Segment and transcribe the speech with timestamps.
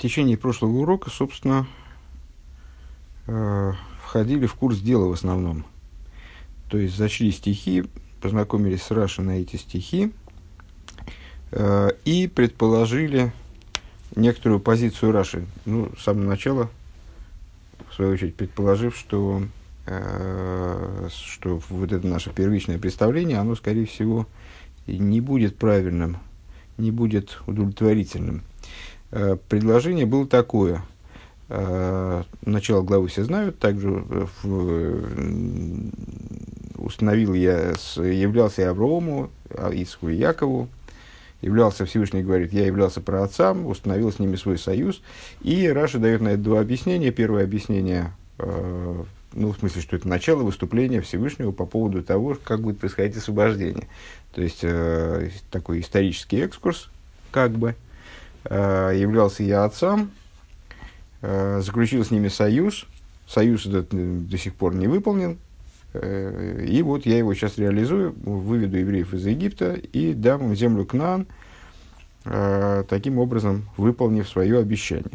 [0.00, 1.66] течение прошлого урока, собственно,
[3.26, 3.72] э,
[4.02, 5.64] входили в курс дела в основном.
[6.68, 7.84] То есть зачли стихи,
[8.20, 10.12] познакомились с Рашей на эти стихи
[11.52, 13.32] э, и предположили
[14.16, 15.46] некоторую позицию Раши.
[15.66, 16.70] Ну, с самого начала,
[17.90, 19.42] в свою очередь, предположив, что,
[19.86, 24.26] э, что вот это наше первичное представление, оно, скорее всего,
[24.86, 26.16] не будет правильным,
[26.78, 28.42] не будет удовлетворительным.
[29.12, 30.82] Э, предложение было такое.
[31.48, 33.58] Э, начало главы все знают.
[33.58, 35.10] Также в,
[36.76, 39.30] установил я, являлся я Аврааму,
[39.72, 40.68] Исху и Якову,
[41.42, 45.02] являлся Всевышний, говорит, я являлся праотцам, установил с ними свой союз.
[45.42, 47.10] И Раша дает на это два объяснения.
[47.10, 52.60] Первое объяснение, э, ну, в смысле, что это начало выступления Всевышнего по поводу того, как
[52.60, 53.88] будет происходить освобождение.
[54.32, 56.90] То есть, э, такой исторический экскурс,
[57.32, 57.74] как бы, э,
[58.44, 60.10] являлся я отцам,
[61.22, 62.86] э, заключил с ними союз,
[63.30, 65.38] союз этот э, до сих пор не выполнен,
[65.92, 70.84] э, и вот я его сейчас реализую, выведу евреев из Египта и дам им землю
[70.84, 71.26] Кнан,
[72.24, 75.12] э, таким образом выполнив свое обещание.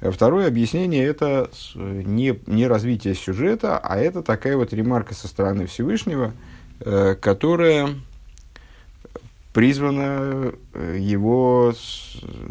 [0.00, 6.32] Второе объяснение– это не, не развитие сюжета, а это такая вот ремарка со стороны Всевышнего,
[7.20, 7.90] которая
[9.52, 11.74] призвана э, его,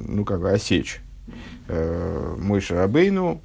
[0.08, 1.02] ну, как бы, осечь.
[1.68, 3.42] Э, мой Шарабейну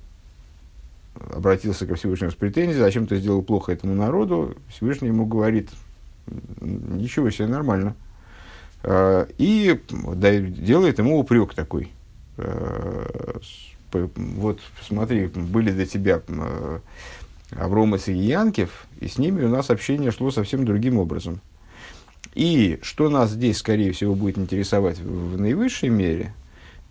[1.31, 4.57] обратился ко Всевышнему с претензией, зачем ты сделал плохо этому народу.
[4.69, 5.71] Всевышний ему говорит,
[6.61, 7.95] ничего себе, нормально.
[8.83, 11.91] Э, и делает ему упрек такой.
[13.93, 16.21] Вот, смотри, были до тебя
[17.53, 21.41] Авромас и Янкев, и с ними у нас общение шло совсем другим образом.
[22.37, 26.34] И что нас здесь, скорее всего, будет интересовать в, наивысшей мере,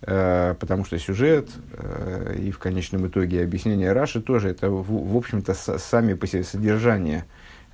[0.02, 5.16] э, потому что сюжет э, и в конечном итоге объяснение Раши тоже это, в, в
[5.16, 7.26] общем-то, с, сами по себе содержание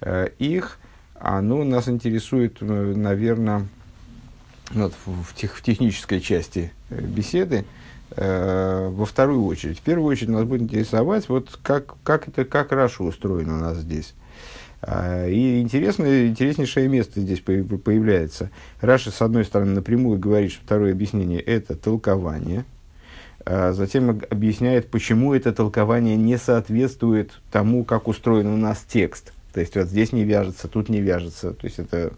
[0.02, 0.80] э, их,
[1.18, 3.66] оно нас интересует, э, наверное,
[4.72, 7.64] вот, в, в, тех, в технической части э, беседы,
[8.18, 9.80] э, во вторую очередь.
[9.80, 13.78] В первую очередь нас будет интересовать, вот как, как, это, как Раши устроен у нас
[13.78, 14.14] здесь.
[14.84, 18.50] А, и интересное, интереснейшее место здесь появляется.
[18.80, 22.66] Раши, с одной стороны, напрямую говорит, что второе объяснение– это толкование.
[23.46, 29.34] А затем объясняет, почему это толкование не соответствует тому, как устроен у нас текст.
[29.54, 31.52] То есть, вот здесь не вяжется, тут не вяжется.
[31.52, 32.14] То есть, это...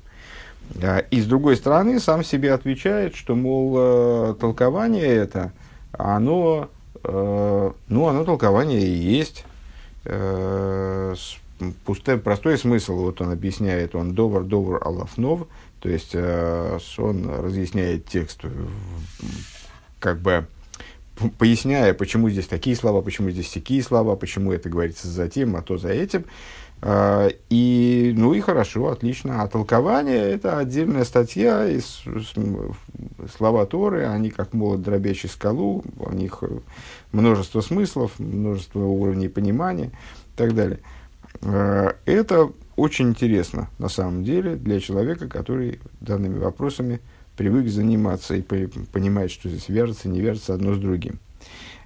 [0.81, 5.51] А, и с другой стороны, сам себе отвечает, что, мол, э, толкование это,
[5.91, 6.69] оно,
[7.03, 9.43] э, ну, оно толкование и есть
[10.05, 11.13] э,
[11.85, 15.47] пустой, простой смысл, вот он объясняет, он довар, довар, алафнов,
[15.79, 18.49] то есть э, он разъясняет текст, э,
[19.99, 20.47] как бы
[21.37, 25.61] поясняя, почему здесь такие слова, почему здесь такие слова, почему это говорится за тем, а
[25.61, 26.25] то за этим.
[26.81, 29.41] Э, и, ну и хорошо, отлично.
[29.41, 32.03] А толкование– это отдельная статья, из,
[33.35, 36.43] слова Торы, они как молот, дробящий скалу, у них
[37.11, 40.79] множество смыслов, множество уровней понимания и так далее.
[41.41, 46.99] Э, это очень интересно, на самом деле, для человека, который данными вопросами
[47.37, 51.19] привык заниматься и понимает, что здесь вяжется, не вяжется одно с другим.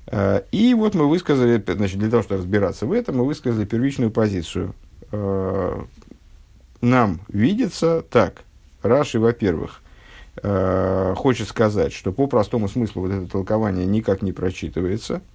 [0.07, 4.11] Э, и вот мы высказали, значит, для того, чтобы разбираться в этом, мы высказали первичную
[4.11, 4.73] позицию.
[5.11, 5.81] Э,
[6.81, 8.43] нам видится так.
[8.83, 9.81] Раши, во-первых,
[11.15, 15.23] хочет сказать, что по простому смыслу вот это толкование никак не прочитывается–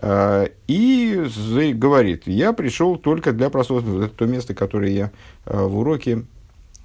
[0.00, 4.04] и говорит, я пришел только для просмотра.
[4.04, 5.10] Это то место, которое я
[5.44, 6.24] э, в уроке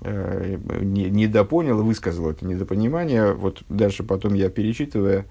[0.01, 3.33] э, не, недопонял, высказал это недопонимание.
[3.33, 5.25] Вот дальше потом я перечитывая,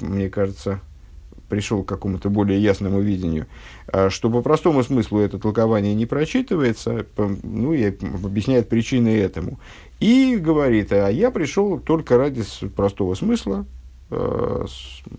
[0.00, 0.80] мне кажется,
[1.48, 3.46] пришел к какому-то более ясному видению,
[4.08, 9.60] что по простому смыслу это толкование не прочитывается, ну и объясняет причины этому.
[10.00, 12.42] И говорит, а я пришел только ради
[12.74, 13.66] простого смысла,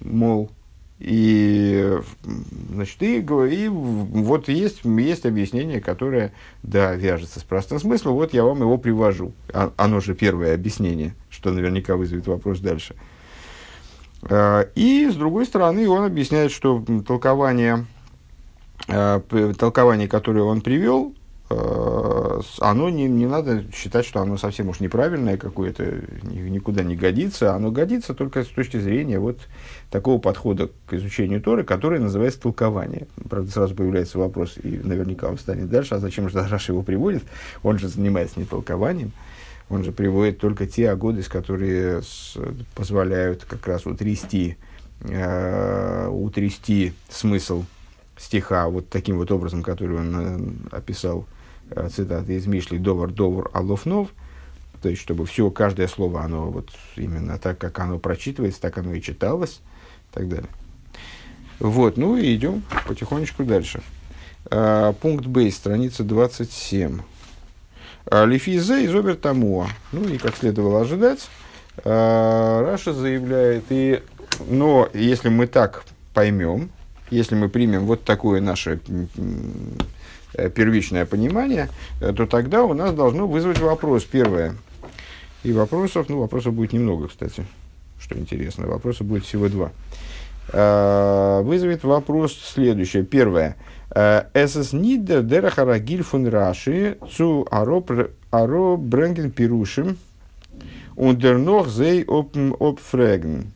[0.02, 0.50] мол,
[1.04, 1.61] и,
[2.70, 6.34] значит, и, и вот есть, есть объяснение, которое,
[6.64, 9.34] да, вяжется с простым смыслом, вот я вам его привожу.
[9.54, 12.96] А, оно же первое объяснение, что наверняка вызовет вопрос дальше.
[14.24, 17.86] А, и, с другой стороны, он объясняет, что толкование,
[18.88, 19.22] а,
[19.58, 21.14] толкование которое он привел,
[22.60, 27.54] оно не, не надо считать, что оно совсем уж неправильное какое-то, никуда не годится.
[27.56, 29.40] Оно годится только с точки зрения вот
[29.90, 33.08] такого подхода к изучению Торы, который называется толкование.
[33.30, 37.24] Правда, сразу появляется вопрос, и наверняка он встанет дальше, а зачем же Раш его приводит?
[37.64, 39.12] Он же занимается не толкованием.
[39.70, 42.38] Он же приводит только те агоды, которые с,
[42.76, 44.58] позволяют как раз утрясти
[45.02, 47.64] э, утрясти смысл
[48.18, 50.16] стиха вот таким вот образом, который он
[50.72, 51.26] э, описал,
[51.72, 54.10] э, цитаты из Мишли «Довар, довар, алофнов»,
[54.82, 58.94] то есть, чтобы все, каждое слово, оно вот именно так, как оно прочитывается, так оно
[58.94, 59.62] и читалось,
[60.12, 60.50] и так далее.
[61.60, 63.82] Вот, ну и идем потихонечку дальше.
[64.50, 67.02] А, пункт Б, страница 27.
[68.08, 69.68] А, Лефизе из Обертамуа.
[69.92, 71.30] Ну и, как следовало ожидать,
[71.86, 74.02] а, Раша заявляет, и,
[74.48, 75.84] но если мы так
[76.16, 76.72] поймем,
[77.12, 78.80] если мы примем вот такое наше
[80.34, 81.70] первичное понимание,
[82.00, 84.04] то тогда у нас должно вызвать вопрос.
[84.04, 84.56] Первое.
[85.44, 87.46] И вопросов, ну, вопросов будет немного, кстати,
[88.00, 88.68] что интересно.
[88.68, 89.72] Вопросов будет всего два.
[90.54, 93.04] А, вызовет вопрос следующее.
[93.04, 93.56] Первое.
[93.94, 99.98] Эсэс нидер дерахара гильфун раши цу аро бренген пирушим
[100.96, 103.52] ундернох зей опфреген.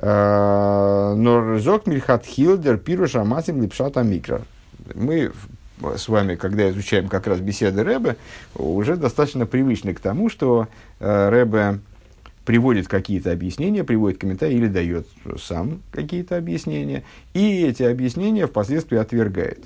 [0.00, 4.42] Нор зок мильхат хилдер пируш аматим липшата микро.
[4.94, 5.32] Мы
[5.96, 8.16] с вами, когда изучаем как раз беседы Рэбе,
[8.54, 10.68] уже достаточно привычны к тому, что
[11.00, 11.80] э, Рэбе
[12.44, 15.06] приводит какие-то объяснения, приводит комментарии или дает
[15.40, 19.64] сам какие-то объяснения, и эти объяснения впоследствии отвергает.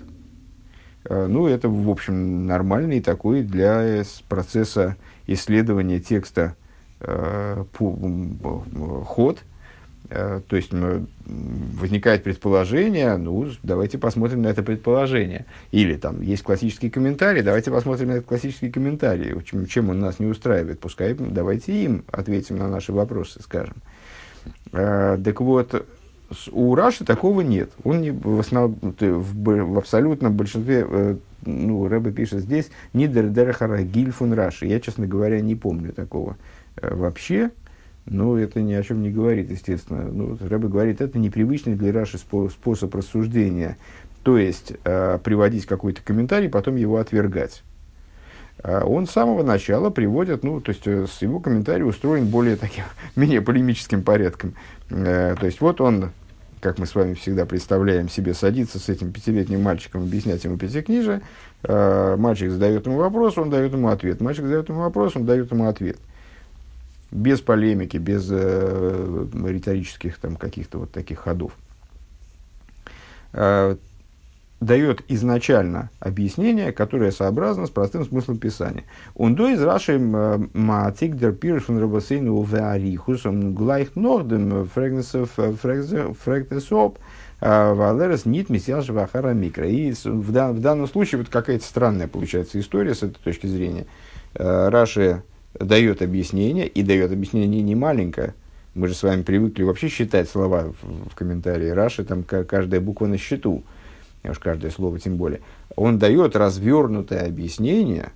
[1.05, 4.96] Э, ну, это, в общем, нормальный такой для процесса
[5.26, 6.56] исследования текста
[7.00, 7.64] э,
[9.06, 9.38] ход,
[10.08, 15.44] то есть возникает предположение, ну, давайте посмотрим на это предположение.
[15.70, 19.34] Или там есть классический комментарий, давайте посмотрим на этот классический комментарий.
[19.44, 23.76] Чем, чем он нас не устраивает, пускай давайте им ответим на наши вопросы, скажем.
[24.72, 25.87] Э, так вот,
[26.52, 27.70] у Раши такого нет.
[27.84, 33.82] Он не, в, основном, в, в абсолютном большинстве, э, ну, Рэбе пишет здесь, не дердерахара
[33.82, 34.66] гильфун Раши.
[34.66, 36.37] Я, честно говоря, не помню такого
[36.81, 37.50] вообще.
[38.10, 40.05] Но это ни о чем не говорит, естественно.
[40.10, 43.76] Ну, Рэбе говорит, это непривычный для Раши способ рассуждения.
[44.22, 47.62] То есть, э, приводить какой-то комментарий, потом его отвергать.
[48.62, 52.84] А он с самого начала приводит, ну, то есть, э, его комментарий устроен более таким,
[53.16, 54.55] менее полемическим порядком.
[54.90, 56.10] Э, то есть, вот он,
[56.60, 61.20] как мы с вами всегда представляем себе, садится с этим пятилетним мальчиком объяснять ему пятикнижие.
[61.62, 64.22] Э, мальчик задает ему вопрос, он дает ему ответ.
[64.22, 65.99] Мальчик задает ему вопрос, он дает ему ответ
[67.10, 71.52] без полемики, без э, риторических там каких-то вот таких ходов,
[73.32, 73.76] э,
[74.60, 78.84] дает изначально объяснение, которое сообразно с простым смыслом Писания.
[79.14, 85.31] Он до из Раши маатик дер пирш фун рабасейну веарихус глайх нордем фрегнесоп
[87.40, 89.69] валерес нит месяж вахара микро.
[89.69, 93.87] И в, данном случае вот какая-то странная получается история с этой точки зрения.
[94.34, 95.22] Э, Раши
[95.58, 98.34] дает объяснение, и дает объяснение не маленькое.
[98.75, 103.06] Мы же с вами привыкли вообще считать слова в, в комментарии Раши, там каждая буква
[103.06, 103.64] на счету,
[104.25, 105.40] уж каждое слово тем более.
[105.75, 108.10] Он дает развернутое объяснение,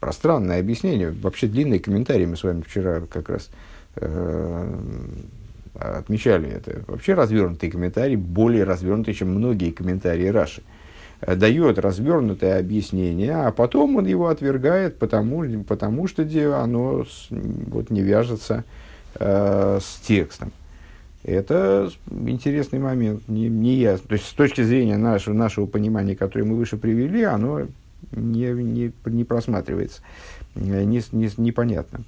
[0.00, 3.50] пространное объяснение, вообще длинный комментарий, мы с вами вчера как раз
[3.96, 4.74] э,
[5.74, 6.82] отмечали это.
[6.86, 10.62] Вообще развернутый комментарий, более развернутый, чем многие комментарии Раши.
[10.62, 10.81] Э,
[11.26, 16.22] дает развернутое объяснение, а потом он его отвергает, потому, потому что
[16.62, 18.64] оно вот, не вяжется
[19.18, 20.52] э, с текстом.
[21.22, 24.08] Это интересный момент, не, не ясно.
[24.08, 27.68] То есть, с точки зрения нашего, нашего понимания, которое мы выше привели, оно
[28.10, 30.02] не, не, не просматривается,
[30.56, 32.00] э, не, не, непонятно.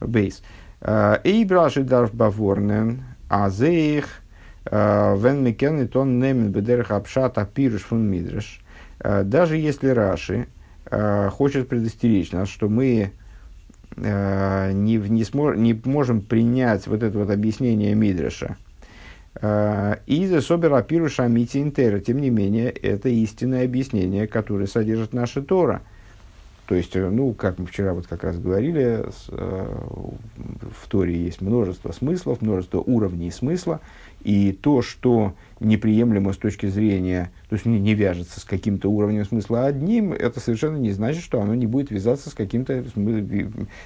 [0.00, 0.42] Бейс.
[0.82, 4.06] Э, Эйбраши дарф баворнен, азеих–
[4.70, 8.60] Вен Микен и тон немен бедерах апшат апирыш фун мидреш.
[9.00, 10.48] Даже если Раши
[10.90, 13.12] э, хочет предостеречь нас, что мы
[13.96, 18.56] э, не, не, смор, не можем принять вот это вот объяснение Мидреша,
[19.40, 25.12] э, и за собер апируша амити интера, тем не менее, это истинное объяснение, которое содержит
[25.12, 25.82] наша Тора–
[26.68, 29.76] то есть, э, ну, как мы вчера вот как раз говорили, э,
[30.36, 33.80] в Торе есть множество смыслов, множество уровней смысла,
[34.22, 39.24] и то, что неприемлемо с точки зрения, то есть не, не вяжется с каким-то уровнем
[39.24, 42.84] смысла одним, это совершенно не значит, что оно не будет вязаться с каким-то,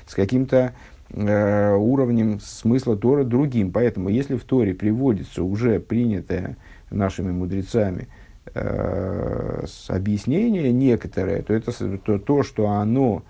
[0.06, 0.74] с каким-то
[1.10, 3.72] э, уровнем смысла Тора другим.
[3.72, 6.56] Поэтому, если в Торе приводится уже принятое
[6.90, 8.08] нашими мудрецами–
[8.54, 13.22] э, объяснение некоторое, то это то, то что оно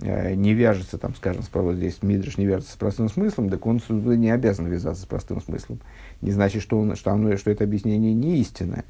[0.00, 3.80] э, не вяжется, там, скажем, справа здесь Мидриш не вяжется с простым смыслом, так он
[3.88, 5.80] не обязан вязаться с простым смыслом.
[6.20, 8.84] Не значит, что, он, что, оно, что это объяснение не истинное.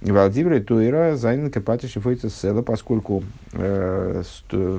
[0.00, 4.22] Валдивры Тойра Зайнен Капатиш и Села, поскольку э,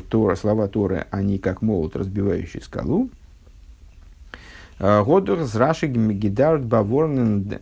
[0.10, 3.10] Тора, слова Торы, они как молот, разбивающий скалу,
[4.79, 7.53] Годух с Раши Гидарт Баворнен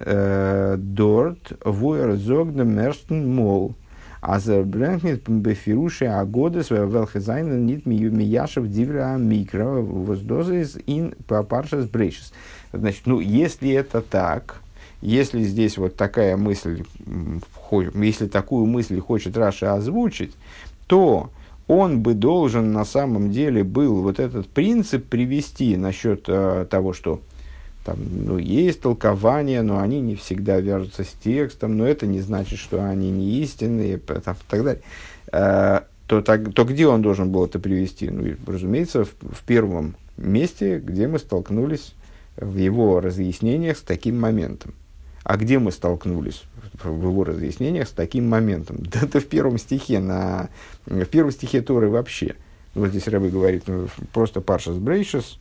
[0.77, 3.73] Дорт Вуэр Зогна Мерштен Мол.
[4.21, 12.33] А за Брэнкнет Бефируши Агоды Велхезайна Нит Мияшев Дивра Микро Воздозис Ин Папаршас Брейшис.
[12.73, 14.61] Значит, ну, если это так,
[15.01, 16.83] если здесь вот такая мысль,
[17.71, 20.33] если такую мысль хочет Раша озвучить,
[20.87, 21.29] то
[21.67, 27.21] он бы должен на самом деле был вот этот принцип привести насчет э, того, что
[27.83, 32.59] там, ну, есть толкования, но они не всегда вяжутся с текстом, но это не значит,
[32.59, 34.81] что они не истинные, там, и так далее.
[35.31, 38.09] Э, то, так, то где он должен был это привести?
[38.09, 41.93] Ну, разумеется, в, в первом месте, где мы столкнулись
[42.37, 44.73] в его разъяснениях с таким моментом.
[45.23, 46.43] А где мы столкнулись
[46.81, 48.77] в его разъяснениях с таким моментом?
[48.91, 50.49] Да это в первом стихе, на,
[50.85, 52.35] в первом стихе Торы вообще.
[52.73, 55.39] Вот здесь Рабы говорит, ну, просто Паршас Брейшес,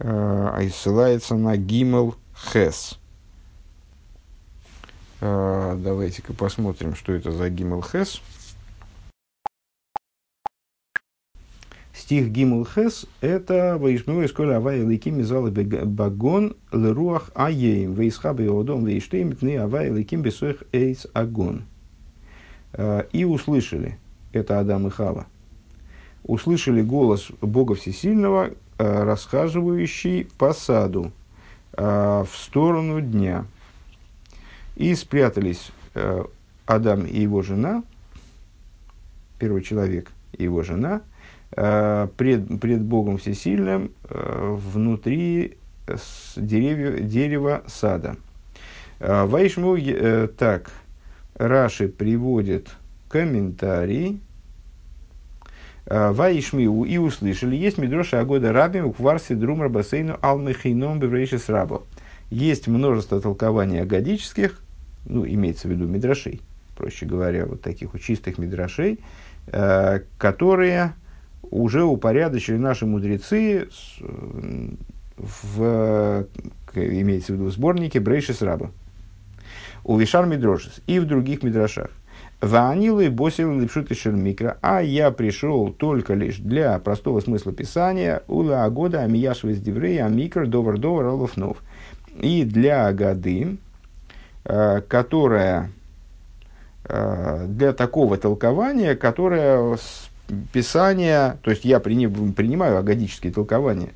[0.00, 2.16] а и ссылается на Гимел
[2.52, 2.98] Хес.
[5.20, 8.20] Э, давайте-ка посмотрим, что это за Гимел Хес.
[12.10, 18.84] Стих Гимел Хес– это «Ваишмю из коля авай лейким мизала багон леруах аеем вейсхабы одом
[18.84, 21.62] вейштейм тны авай лейким бесоих эйс агон».
[22.72, 23.96] Э, и услышали,
[24.32, 25.28] это Адам и Хава,
[26.24, 31.12] услышали голос Бога Всесильного, Э, расхаживающий по саду
[31.74, 33.44] э, в сторону дня.
[34.74, 35.70] И спрятались
[36.66, 37.84] Адам и его жена,
[39.38, 41.02] первый человек и его жена,
[41.50, 45.58] пред, пред Богом Всесильным внутри
[46.36, 48.16] деревья, дерева сада.
[49.00, 49.76] Вайшму,
[50.38, 50.70] так,
[51.34, 52.68] Раши приводит
[53.08, 54.20] комментарий,
[55.90, 61.82] Э, Ваишмиу и услышали, есть Мидроша Агода Раби в Кварсе Друмар Басейну Алмехейном Беврейшис Рабо.
[62.30, 64.62] Есть множество толкований агадических,
[65.04, 66.42] ну, имеется в виду Мидрошей,
[66.76, 69.00] проще говоря, вот таких вот чистых Мидрошей,
[69.48, 70.92] э, которые
[71.42, 73.68] уже упорядочили наши мудрецы
[75.16, 76.26] в,
[76.74, 78.70] имеется в виду в сборнике Брейшис Раба.
[79.84, 81.90] У Вишар Мидрошис и в других Мидрошах.
[82.40, 89.02] Ванилы босил липшут микро, а я пришел только лишь для простого смысла писания ула агода
[89.02, 91.58] амияшвес диврей амикро довар довар алуфнов.
[92.18, 93.58] И для годы,
[94.44, 95.70] э, которая
[96.84, 99.76] э, для такого толкования, которое
[100.52, 103.90] писание, то есть я принимаю агадические толкования,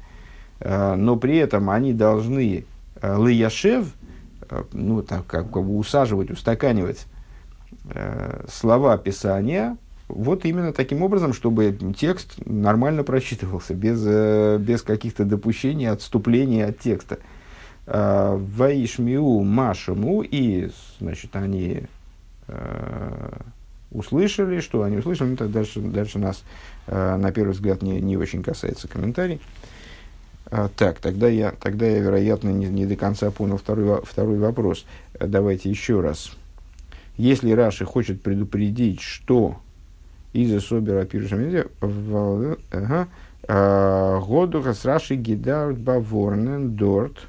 [0.60, 2.64] э, но при этом они должны
[3.02, 3.88] лияшев,
[4.72, 7.06] ну, так, как бы усаживать, устаканивать
[7.90, 9.76] Э, слова Писания
[10.08, 16.78] вот именно таким образом, чтобы текст нормально прочитывался, без, э, без каких-то допущений, отступлений от
[16.78, 17.18] текста.
[17.86, 21.84] Э, Ваишмиу Машему, и, значит, они
[23.94, 26.44] услышали, что они услышали, ну, дальше, дальше нас,
[26.86, 29.40] на первый взгляд, не, не очень касается комментарий.
[30.76, 34.84] Так, тогда я, тогда я вероятно, не, не до конца понял второй, второй вопрос.
[35.18, 36.36] Давайте еще раз
[37.16, 39.56] если Раши хочет предупредить, что
[40.32, 41.66] из-за Собера Пирушамиди
[43.46, 47.26] а, Годуха с Раши Гидарт Баворнен Дорт,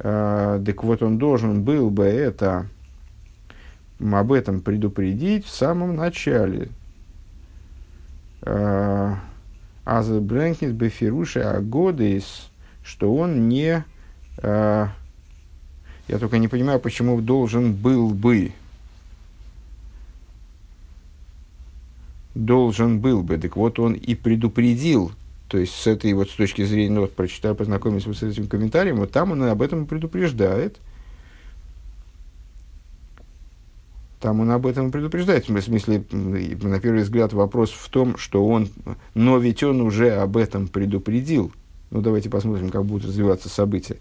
[0.00, 2.66] а, так вот он должен был бы это
[4.00, 6.68] об этом предупредить в самом начале.
[8.42, 9.18] А,
[9.84, 12.50] Аз Брэнкнет Бефируши Агодис,
[12.82, 13.84] что он не...
[14.42, 14.92] Я
[16.20, 18.52] только не понимаю, почему должен был бы.
[22.36, 23.38] должен был бы.
[23.38, 25.12] Так вот, он и предупредил,
[25.48, 28.96] то есть с этой вот с точки зрения, ну вот прочитаю, познакомился с этим комментарием,
[28.96, 30.76] вот там он об этом предупреждает.
[34.26, 35.48] Там он об этом предупреждает.
[35.48, 38.68] В смысле, на первый взгляд, вопрос в том, что он,
[39.14, 41.52] но ведь он уже об этом предупредил.
[41.92, 43.98] Ну, давайте посмотрим, как будут развиваться события.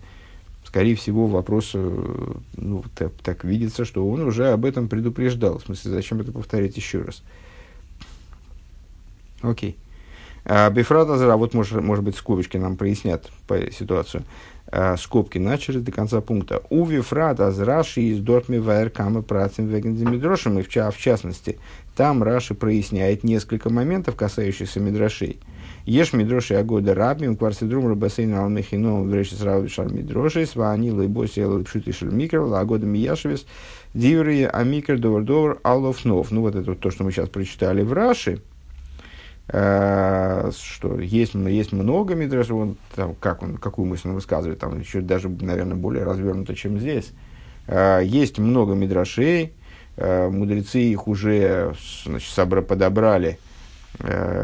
[0.64, 5.60] Скорее всего, вопрос, э, ну, так, так видится, что он уже об этом предупреждал.
[5.60, 7.22] В смысле, зачем это повторять еще раз?
[9.44, 9.76] Окей.
[9.76, 9.85] А,
[10.46, 14.24] Бифрата Зара, вот может, может быть скобочки нам прояснят по ситуацию.
[14.68, 16.62] А, скобки начали до конца пункта.
[16.70, 21.60] У Вифрата Раши из Дортми Вайер Камы Працим Вегендемидрошем, и в, в частности,
[21.96, 25.40] там Раши проясняет несколько моментов, касающихся Мидрошей.
[25.86, 32.40] Ешь Мидроши Агода Рабим, Кварсидрум Рабасейн Алмехино, Врешис Равишар Мидроши, Свани Лейбоси Лейпшут Ишель Микр,
[32.40, 33.46] Лагода Мияшевис,
[33.94, 36.32] Диври Амикр Довар Довар Аллофнов.
[36.32, 38.42] Ну вот это вот то, что мы сейчас прочитали в Раши.
[39.48, 44.80] Э, что есть, есть много мидрашей, он, там, как он, какую мысль он высказывает, там
[44.80, 47.12] еще даже, наверное, более развернуто, чем здесь.
[47.68, 49.54] Э, есть много мидрашей,
[49.98, 51.74] э, мудрецы их уже
[52.06, 53.40] значит, собра, подобрали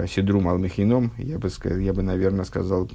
[0.08, 1.50] Сидрум Алмехином, я бы,
[1.82, 2.90] я бы, наверное, сказал,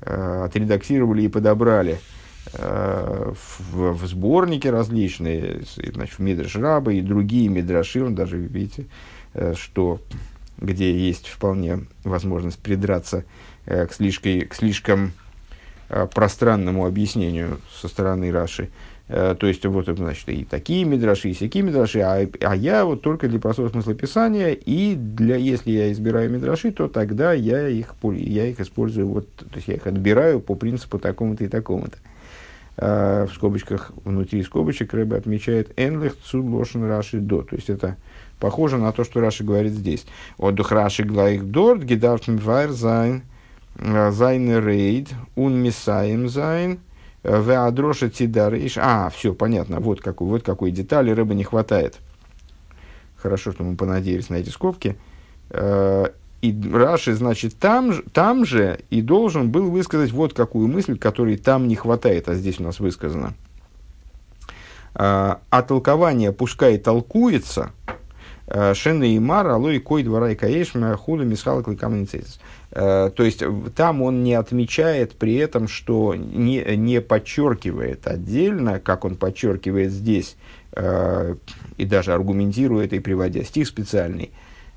[0.00, 2.00] отредактировали и подобрали
[2.52, 8.86] в, в сборнике различные, значит, в Мидраш Раба и другие Мидраши, он даже, видите,
[9.54, 10.00] что
[10.60, 13.24] где есть вполне возможность придраться
[13.66, 15.12] э, к, слишком, к слишком
[15.88, 18.70] э, пространному объяснению со стороны Раши.
[19.08, 23.02] Э, то есть, вот, значит, и такие мидраши, и всякие мидраши, а, а я вот
[23.02, 27.94] только для простого смысла писания, и для, если я избираю мидраши, то тогда я их,
[28.02, 31.96] я их использую, вот, то есть, я их отбираю по принципу такому-то и такому-то.
[31.96, 32.17] Э,
[32.80, 37.42] в скобочках, внутри скобочек Рэбе отмечает «ענלעך צו לשון רש"י דא».
[37.42, 37.96] То есть, это
[38.38, 40.06] Похоже на то, что Раши говорит здесь.
[40.38, 43.22] האט דאך רש"י גלייך דארט, געדארפט מבאר זיין,
[43.76, 46.78] э, зайн рейд, ун мисаем зайн,
[47.24, 48.78] э, в адроша тидариш.
[48.78, 51.98] А, все, понятно, вот какой, вот какой детали рыбы не хватает.
[53.16, 54.96] Хорошо, что мы понадеялись на эти скобки.
[56.40, 61.66] И Раши, значит, там, там же и должен был высказать вот какую мысль, которой там
[61.66, 63.34] не хватает, а здесь у нас высказано.
[64.94, 67.72] А толкование пускай толкуется,
[68.50, 70.64] Э, Шена и Мар, алой кой двора и
[70.96, 72.40] худа мисхала кликамницейс.
[72.70, 73.42] Э, то есть
[73.76, 80.36] там он не отмечает при этом, что не, не подчеркивает отдельно, как он подчеркивает здесь,
[80.72, 81.34] э,
[81.76, 84.30] и даже аргументирует и приводя стих специальный,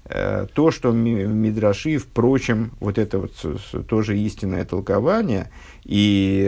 [0.06, 5.50] то, что Мидраши, впрочем, вот это вот тоже истинное толкование,
[5.86, 6.44] и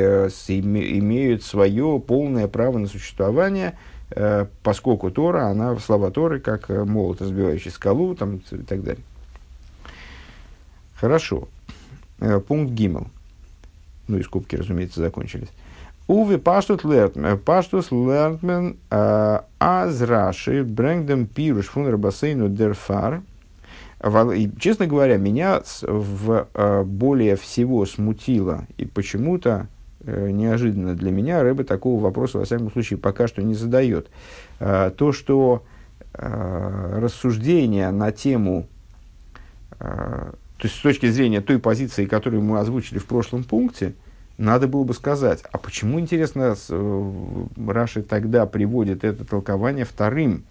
[0.47, 3.77] имеют свое полное право на существование–
[4.15, 9.03] Э, поскольку Тора, она, слова Торы, как э, молот, разбивающий скалу там, и так далее.
[10.95, 11.47] Хорошо.
[12.19, 13.07] Э, пункт Гиммел.
[14.07, 15.49] Ну и скобки, разумеется, закончились.
[16.07, 23.21] Уве паштус лертмен, паштус лертмен аз раши брэнгдем пируш фун рабасейну дерфар.
[24.59, 26.47] Честно говоря, меня в,
[26.83, 29.67] более всего смутило и почему-то
[30.05, 34.09] Э, неожиданно для меня Рэбе такого вопроса, во всяком случае, пока что не задает.
[34.59, 35.63] А, то, что
[36.15, 38.67] рассуждения на тему,
[39.79, 43.95] то есть с точки зрения той позиции, которую мы озвучили в прошлом пункте,
[44.37, 50.43] надо было бы сказать, а почему, интересно, э, Раши тогда приводит это толкование вторым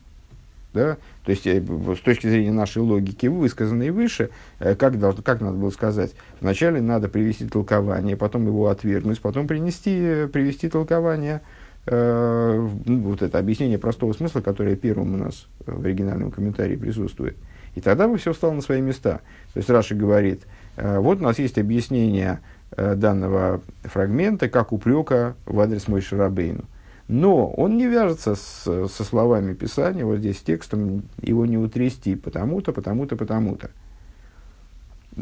[0.72, 0.96] да?
[1.24, 5.56] То есть, э, с точки зрения нашей логики, высказанной выше, э, как, должно, как надо
[5.56, 6.12] было сказать?
[6.40, 11.42] Вначале надо привести толкование, потом его отвергнуть, потом принести, э, привести толкование,
[11.86, 17.36] э, ну, вот это объяснение простого смысла, которое первым у нас в оригинальном комментарии присутствует.
[17.74, 19.20] И тогда бы все встало на свои места.
[19.54, 20.42] То есть Раши говорит,
[20.76, 22.40] э, вот у нас есть объяснение
[22.76, 26.64] э, данного фрагмента как упрека в адрес Мой Шарабейну.
[27.12, 32.72] Но он не вяжется с, со словами Писания, вот здесь текстом его не утрясти, потому-то,
[32.72, 33.68] потому-то, потому-то.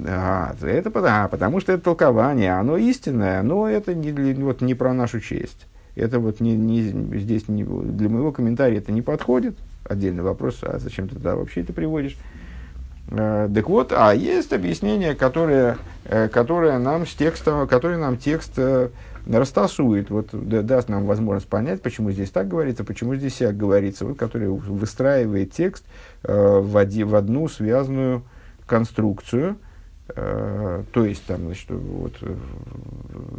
[0.06, 4.94] А, это потому, потому что это толкование, оно истинное, но это не, вот, не про
[4.94, 5.66] нашу честь.
[5.96, 6.82] Это вот не, не,
[7.18, 9.56] здесь не, для моего комментария это не подходит.
[9.84, 12.16] Отдельный вопрос, а зачем ты туда вообще это приводишь?
[13.10, 18.52] А, так вот, а есть объяснение, которое, э, которое нам с текстом, которое нам текст
[18.58, 18.90] э,
[19.26, 24.18] растасует, вот, даст нам возможность понять, почему здесь так говорится, почему здесь так говорится, вот,
[24.18, 25.84] который выстраивает текст
[26.22, 28.22] э, в, оди, в одну связанную
[28.66, 29.56] конструкцию,
[30.08, 32.34] э, то есть, там, значит, вот, э,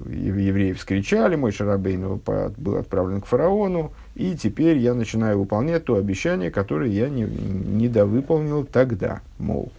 [0.10, 2.20] евреи вскричали, мой Шарабейн
[2.58, 7.88] был отправлен к фараону, и теперь я начинаю выполнять то обещание, которое я не, не
[7.88, 9.72] довыполнил тогда, мол.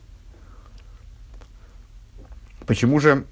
[2.66, 3.24] Почему же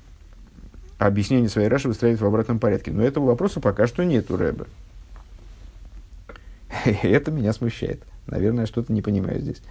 [1.06, 2.90] объяснение своей Раши выстраивает в обратном порядке.
[2.90, 4.66] Но этого вопроса пока что нет у Рэбе.
[6.84, 8.02] Это меня смущает.
[8.26, 9.62] Наверное, что-то не понимаю здесь.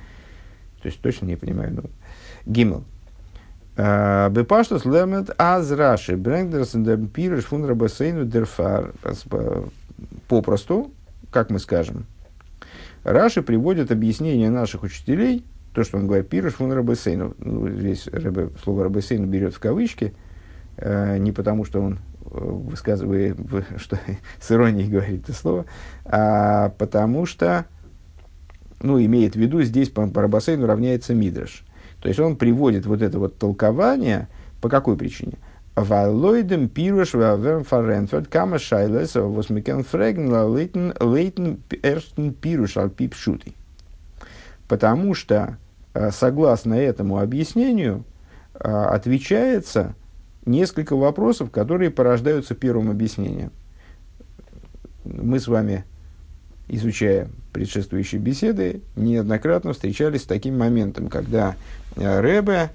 [0.81, 1.71] То есть точно не понимаю.
[1.73, 1.83] Ну.
[2.47, 2.83] Гиммел.
[3.77, 6.75] А, Бепаштус лемет аз раши брэнгдерс
[7.13, 8.93] пириш фун рабасейну дерфар.
[10.27, 10.91] Попросту,
[11.29, 12.05] как мы скажем,
[13.03, 17.35] Раши приводит объяснение наших учителей, то, что он говорит, пириш фун рабасейну.
[17.37, 20.27] Ну, здесь рэбе, слово рабасейну берет в кавычки– Э,
[20.81, 23.37] не потому, что он э, высказывает,
[23.77, 23.99] что
[24.39, 25.65] с иронией говорит это слово,
[26.05, 27.65] а потому что,
[28.81, 31.63] ну, имеет в виду, здесь по, по Рабасейну равняется Мидраш.
[32.01, 34.29] То есть он приводит вот это вот толкование,
[34.61, 35.33] по какой причине?
[35.75, 41.59] Валойдем пируш ваверн фаренферд кама шайлес восмикен фрегн лейтен лейтен
[42.33, 43.53] пируш ал пипшути.
[44.67, 45.57] Потому что
[46.11, 48.03] согласно этому объяснению,
[48.53, 49.95] отвечается
[50.45, 53.51] несколько вопросов, которые порождаются первым объяснением.
[55.03, 55.85] Мы с вами,
[56.67, 61.55] изучая предшествующие беседы, неоднократно встречались с таким моментом, когда
[61.95, 62.69] Рэбе,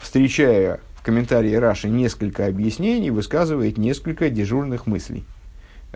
[0.00, 5.24] встречая в комментарии Раши несколько объяснений, высказывает несколько дежурных мыслей.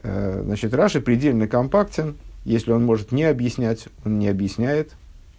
[0.02, 2.16] Э, значит, Раши предельно компактен.
[2.44, 4.92] Если он может не объяснять, он не объясняет.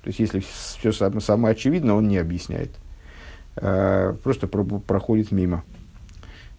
[0.06, 2.70] То есть, если все само очевидно, он не объясняет.
[3.58, 5.64] Э, просто проходит мимо.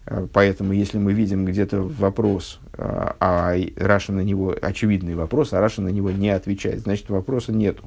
[0.05, 5.81] Э, поэтому, если мы видим где-то вопрос, а Раши на него, очевидный вопрос, а Раши
[5.81, 7.85] на него не отвечает, значит, вопроса нету.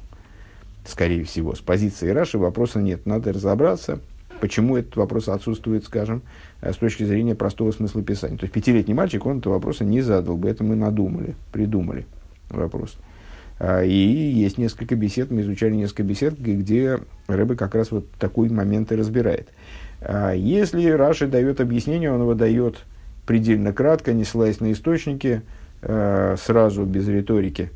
[0.83, 3.05] Скорее всего, с позиции Раши вопроса нет.
[3.05, 3.99] Надо разобраться,
[4.41, 6.23] Почему этот вопрос отсутствует, скажем,
[6.61, 8.39] э, с точки зрения простого смысла писания?
[8.39, 12.07] То есть пятилетний мальчик, он этого вопроса не задал бы, это мы надумали, придумали
[12.49, 12.97] вопрос.
[12.97, 13.10] А,
[13.83, 18.91] и есть несколько бесед, мы изучали несколько бесед, где Рэбе как раз вот такой момент
[18.91, 19.49] и разбирает.
[20.01, 22.77] А, если Раши дает объяснение, он его дает
[23.25, 25.41] предельно кратко, не ссылаясь на источники,
[25.83, 27.69] э, сразу, без риторики,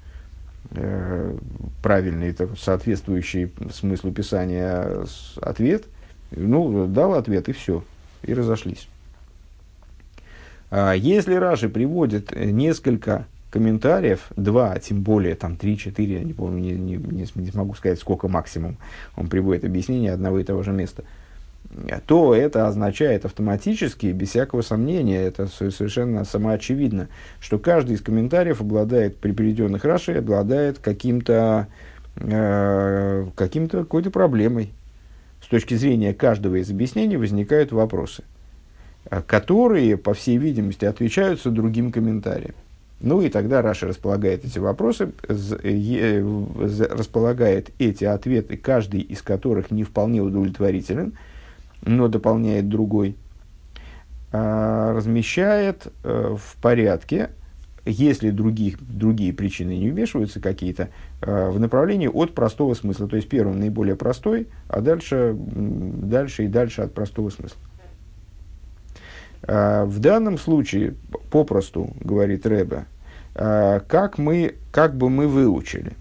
[1.84, 5.06] правильный, соответствующий смыслу писания
[5.40, 5.84] ответ–
[6.32, 7.84] ну, дал ответ, и все.
[8.24, 8.88] И разошлись.
[10.72, 16.34] А если Раши приводит несколько комментариев, два, а тем более там три, четыре, я не
[16.34, 18.76] помню, не, не, не, не смогу сказать, сколько максимум
[19.16, 21.06] он приводит объяснение одного и того же места,
[22.06, 27.08] то это означает автоматически, без всякого сомнения, это совершенно самоочевидно,
[27.40, 31.68] что каждый из комментариев обладает, при приведенных Раши, обладает каким-то,
[32.18, 34.74] э, каким-то какой-то проблемой,
[35.42, 38.26] с точки зрения каждого из объяснений возникают вопросы,
[39.10, 42.56] а, которые, по всей видимости, отвечаются другим комментариям.
[43.02, 50.22] Ну и тогда Раша располагает эти вопросы, располагает эти ответы, каждый из которых не вполне
[50.22, 51.14] удовлетворителен,
[51.82, 53.18] но дополняет другой,
[54.32, 57.32] а, размещает э, в порядке,
[57.86, 60.90] если других, другие причины не вмешиваются какие-то,
[61.22, 63.08] э, в направлении от простого смысла.
[63.08, 67.60] То есть первым наиболее простой, а дальше, дальше и дальше от простого смысла.
[69.48, 70.96] Э, в данном случае,
[71.30, 72.86] попросту, говорит Рэбе,
[73.36, 75.94] э, как, мы, как бы мы выучили.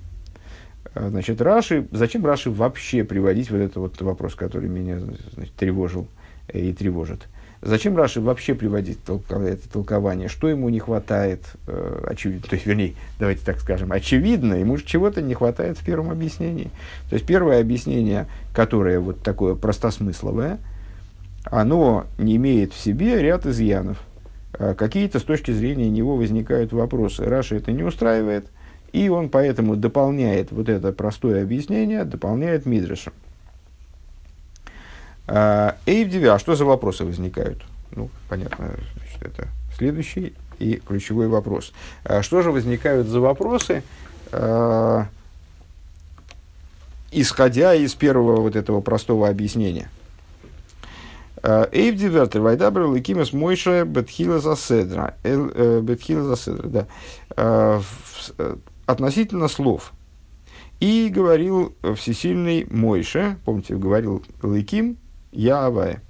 [0.95, 5.01] Значит, Раши, зачем Раши вообще приводить вот этот вот вопрос, который меня
[5.35, 6.07] значит, тревожил
[6.53, 7.27] и тревожит?
[7.61, 9.19] Зачем Раши вообще приводить это
[9.73, 10.29] толкование?
[10.29, 11.41] Что ему не хватает?
[11.67, 16.11] Э, очевидно, то есть, вернее, давайте так скажем, очевидно, ему чего-то не хватает в первом
[16.11, 16.71] объяснении.
[17.09, 20.59] То есть, первое объяснение, которое вот такое простосмысловое,
[21.45, 23.99] оно не имеет в себе ряд изъянов.
[24.59, 27.25] Э, какие-то с точки зрения него возникают вопросы.
[27.25, 28.47] Раши это не устраивает,
[28.93, 33.13] и он поэтому дополняет вот это простое объяснение, дополняет Мидрашем.
[35.27, 37.63] А, Эйвдиви, а что за вопросы возникают?
[37.93, 41.73] Ну, понятно, значит, это следующий и ключевой вопрос.
[42.05, 43.83] А что же возникают за вопросы,
[47.11, 49.89] исходя из первого вот этого простого объяснения?
[51.45, 55.17] Эйвдивертер, Вайдабр, Ликимес, Мойша, Бетхила Заседра.
[55.23, 56.87] Бетхила Заседра,
[57.37, 57.83] да.
[58.87, 59.93] Относительно слов.
[60.81, 64.97] И говорил всесильный Мойша, помните, говорил Ликим,
[65.33, 66.03] я Авая.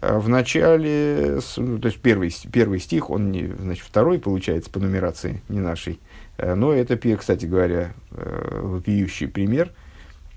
[0.00, 5.60] В начале, то есть первый, первый стих, он не, значит, второй получается по нумерации, не
[5.60, 6.00] нашей.
[6.38, 9.70] Э, но это, кстати говоря, э, вопиющий пример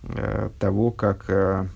[0.03, 1.69] э, того, как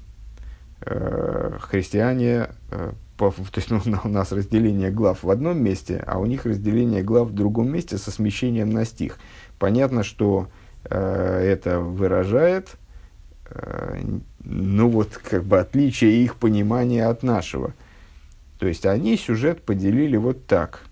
[0.81, 2.49] христиане,
[3.17, 7.29] то есть ну, у нас разделение глав в одном месте, а у них разделение глав
[7.29, 9.17] в другом месте со смещением на стих.
[9.57, 10.47] Понятно, что
[10.83, 12.77] это выражает
[13.49, 13.99] Э,
[14.43, 17.73] ну вот, как бы отличие их понимания от нашего.
[18.57, 20.83] То есть они сюжет поделили вот так.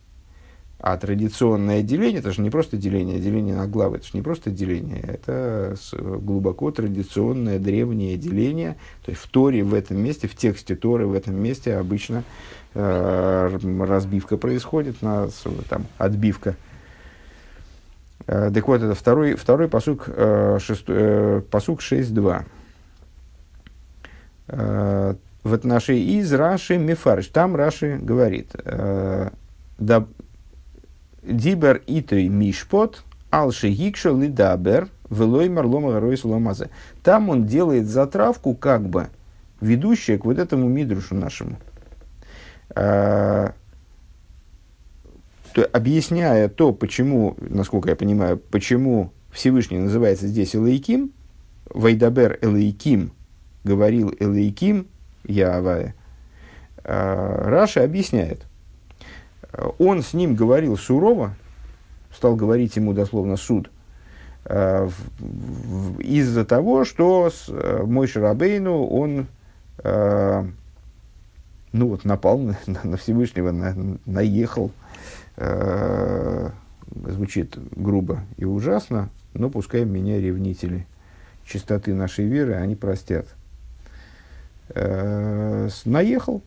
[0.80, 4.52] А традиционное деление, это же не просто деление, деление на главы, это же не просто
[4.52, 8.78] деление, это глубоко традиционное древнее деление.
[9.04, 12.24] То есть в Торе в этом месте, в тексте Торы в этом месте обычно
[12.76, 15.30] э, разбивка происходит, на,
[15.68, 16.56] там, отбивка.
[18.28, 22.46] Э, так вот, это второй, второй посук, э, э, посук 6.2
[25.48, 27.28] в отношении из Раши Мефарш.
[27.28, 29.30] Там Раши говорит, э,
[29.80, 30.06] да,
[31.28, 36.70] Дибер итой мишпот, алши гикша лидабер, велой марлома горой ломазе.
[37.04, 39.10] Там он делает затравку, как бы,
[39.60, 41.58] ведущая к вот этому мидрушу нашему.
[42.76, 43.52] Э,
[45.54, 51.12] то, объясняя то, почему, насколько я понимаю, почему Всевышний называется здесь Элейким,
[51.70, 53.12] Вайдабер Элейким,
[53.64, 54.88] говорил Элейким,
[55.26, 55.94] Яавая,
[56.84, 58.46] Раша объясняет.
[59.80, 61.34] Он с ним говорил сурово,
[62.14, 63.72] стал говорить ему дословно суд,
[64.46, 67.32] из-за того, что
[67.86, 69.28] мой Шарабейну, он
[71.78, 74.72] ну вот напал на, на Всевышнего, на, наехал,
[75.38, 76.50] э,
[76.88, 80.88] звучит грубо и ужасно, но пускай меня ревнители
[81.46, 83.28] чистоты нашей веры, они простят.
[84.70, 86.42] Э, наехал э,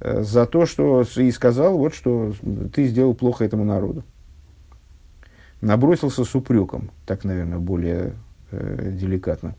[0.00, 2.32] за то, что и сказал, вот что
[2.74, 4.04] ты сделал плохо этому народу.
[5.60, 8.12] Набросился с упреком, так, наверное, более
[8.50, 9.54] э, деликатно.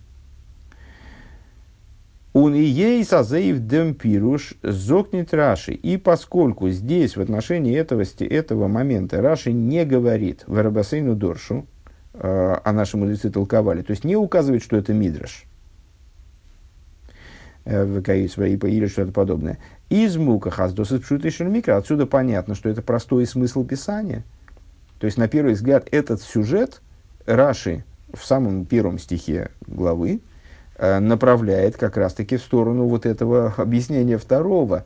[2.34, 5.71] Он и ей сазеев демпируш зокнет Раши.
[5.73, 11.65] И поскольку здесь в отношении этого, этого момента Раши не говорит в Рабасейну Доршу,
[12.13, 15.46] э, а наши мудрецы толковали, то есть не указывает, что это Мидраш, э,
[17.67, 19.58] в свои или что-то подобное.
[19.89, 21.77] Из мука хаздос микро.
[21.77, 24.23] Отсюда понятно, что это простой смысл писания.
[24.99, 26.82] То есть, на первый взгляд, этот сюжет
[27.25, 30.21] Раши в самом первом стихе главы,
[30.80, 34.86] Э, направляет как раз-таки в сторону вот этого объяснения второго,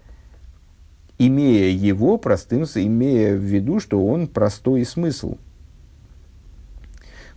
[1.17, 5.37] имея его простым, имея в виду, что он простой смысл.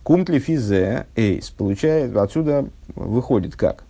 [0.05, 3.83] Кумтли физе эйс получает, отсюда выходит как?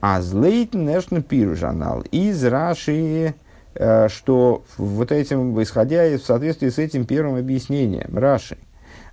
[0.00, 3.34] Азлейт нэшн пиржанал из Раши,
[3.74, 8.58] э, что вот этим, исходя в соответствии с этим первым объяснением, Раши,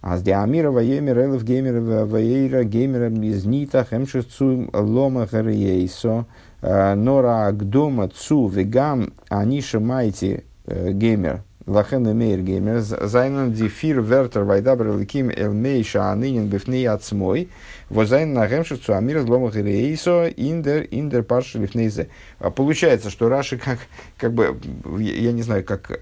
[0.02, 6.26] а с диамира воемер элев геймера воейра геймера из нита хемшицу лома харейсо
[6.62, 15.30] нора агдома цу вегам аниша майти геймер лахен мейр геймер зайнен дифир вертер вайдабр ликим
[15.30, 17.50] эл мейша анынин бифней ацмой
[17.90, 22.10] возайн на хемшицу амир лома харейсо индер индер парш лифнейзе
[22.56, 23.80] получается что Раши как
[24.18, 24.60] как бы
[25.00, 26.00] я не знаю как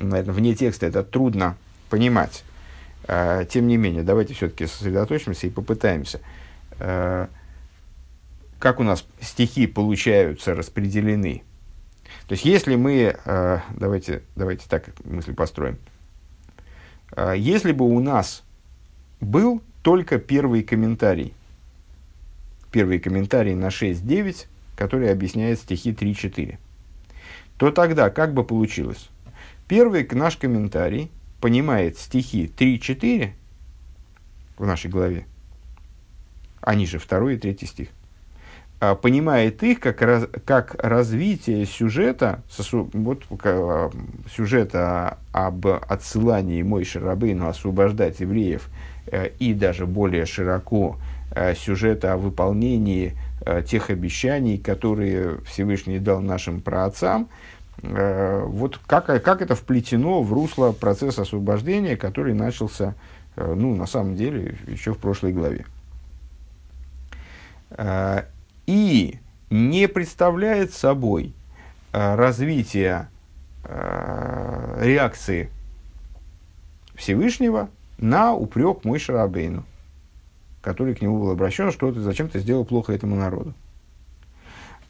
[0.00, 1.56] наверное вне текста это трудно
[1.90, 2.42] понимать
[3.10, 6.20] а, тем не менее, давайте все-таки сосредоточимся и попытаемся.
[6.78, 7.28] А,
[8.58, 11.42] как у нас стихи получаются распределены?
[12.28, 13.16] То есть, если мы...
[13.24, 15.78] А, давайте, давайте так мысль построим.
[17.34, 18.44] Если бы у нас
[19.20, 21.32] был только первый комментарий,
[22.70, 26.58] первый комментарий на 6.9, который объясняет стихи 3.4,
[27.56, 29.08] то тогда как бы получилось?
[29.66, 31.10] Первый наш комментарий
[31.40, 33.32] понимает стихи 3-4
[34.58, 35.26] в нашей главе,
[36.60, 37.88] они же второй и третий стих,
[38.78, 43.90] понимает их как, раз, как развитие сюжета, вот, а,
[44.30, 48.68] сюжета об отсылании Мойши Рабейну освобождать евреев
[49.06, 50.96] э, и даже более широко
[51.32, 53.14] э, сюжета о выполнении
[53.44, 57.28] э, тех обещаний, которые Всевышний дал нашим праотцам,
[57.80, 62.96] вот как, как это вплетено в русло процесса освобождения, который начался,
[63.36, 65.64] ну, на самом деле, еще в прошлой главе.
[68.68, 69.18] Э, и
[69.50, 71.32] не представляет собой
[71.90, 73.08] развитие
[73.64, 75.50] реакции
[76.94, 79.64] Всевышнего на упрек мой Шарабейну,
[80.60, 83.54] который к нему был обращен, что ты зачем ты сделал плохо этому народу.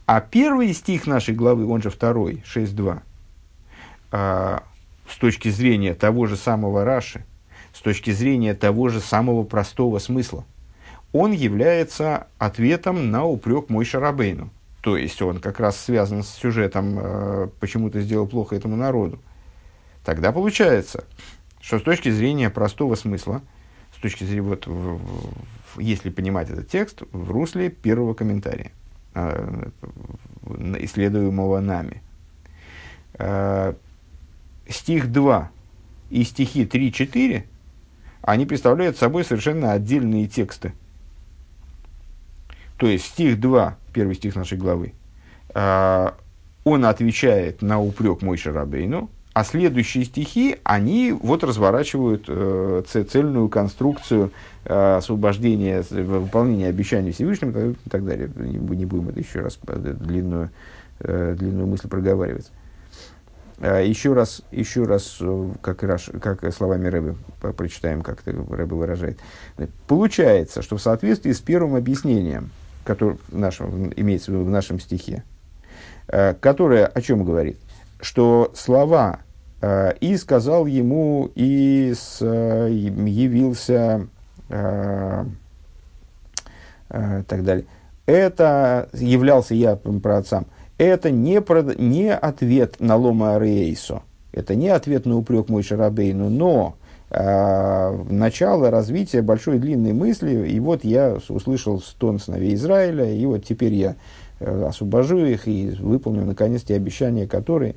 [0.07, 3.01] А первый стих нашей главы, он же второй, 6.2,
[4.11, 4.63] а,
[5.09, 7.25] с точки зрения того же самого Раши,
[7.73, 10.45] с точки зрения того же самого простого смысла,
[11.13, 14.51] он является ответом на упрек мой Шарабейну.
[14.83, 19.19] То есть он как раз связан с сюжетом э, «почему ты сделал плохо этому народу».
[20.05, 21.05] Тогда получается,
[21.61, 23.43] что с точки зрения простого смысла,
[23.97, 24.99] с точки зрения, вот, в,
[25.75, 28.71] в, если понимать этот текст, в русле первого комментария–
[29.19, 29.69] а,
[30.79, 32.03] исследуемого нами.
[33.15, 33.75] А,
[34.69, 35.51] стих 2
[36.11, 37.43] и стихи 3-4,
[38.23, 40.73] они представляют собой совершенно отдельные тексты.
[42.79, 44.95] То есть стих 2, первый стих нашей главы,
[45.55, 46.15] а,
[46.65, 54.33] он отвечает на упрек Мой Шарабейну, а следующие стихи, они вот разворачивают э, цельную конструкцию
[54.65, 58.29] э, освобождения, выполнения обещаний Всевышнего и так далее.
[58.35, 60.51] Не, будем это еще раз э, длинную,
[60.99, 62.51] э, длинную мысль проговаривать.
[63.61, 67.17] Э, еще раз, еще раз э, как, как словами Рэбы
[67.57, 69.21] прочитаем, как это выражает.
[69.87, 72.51] Получается, что в соответствии с первым объяснением,
[72.89, 75.23] которое нашем, имеется в виду в нашем стихе,
[76.09, 77.59] э, которое о чем говорит?
[78.01, 79.21] Что слова
[79.61, 84.07] Э, и сказал ему, и с, э, явился
[86.89, 87.67] так далее.
[88.07, 90.47] Это являлся я про отцам.
[90.79, 94.01] Это не, про, не ответ на лома рейсо.
[94.33, 96.77] Это не ответ на упрек мой Шарабейну, но
[97.11, 100.49] начало развития большой длинной мысли.
[100.49, 103.97] И вот я услышал стон сыновей Израиля, и вот теперь я
[104.41, 107.77] э, освобожу их и выполню наконец те обещания, которые...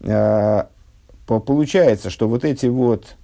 [0.00, 0.64] Э,
[1.26, 3.16] получается, что вот эти вот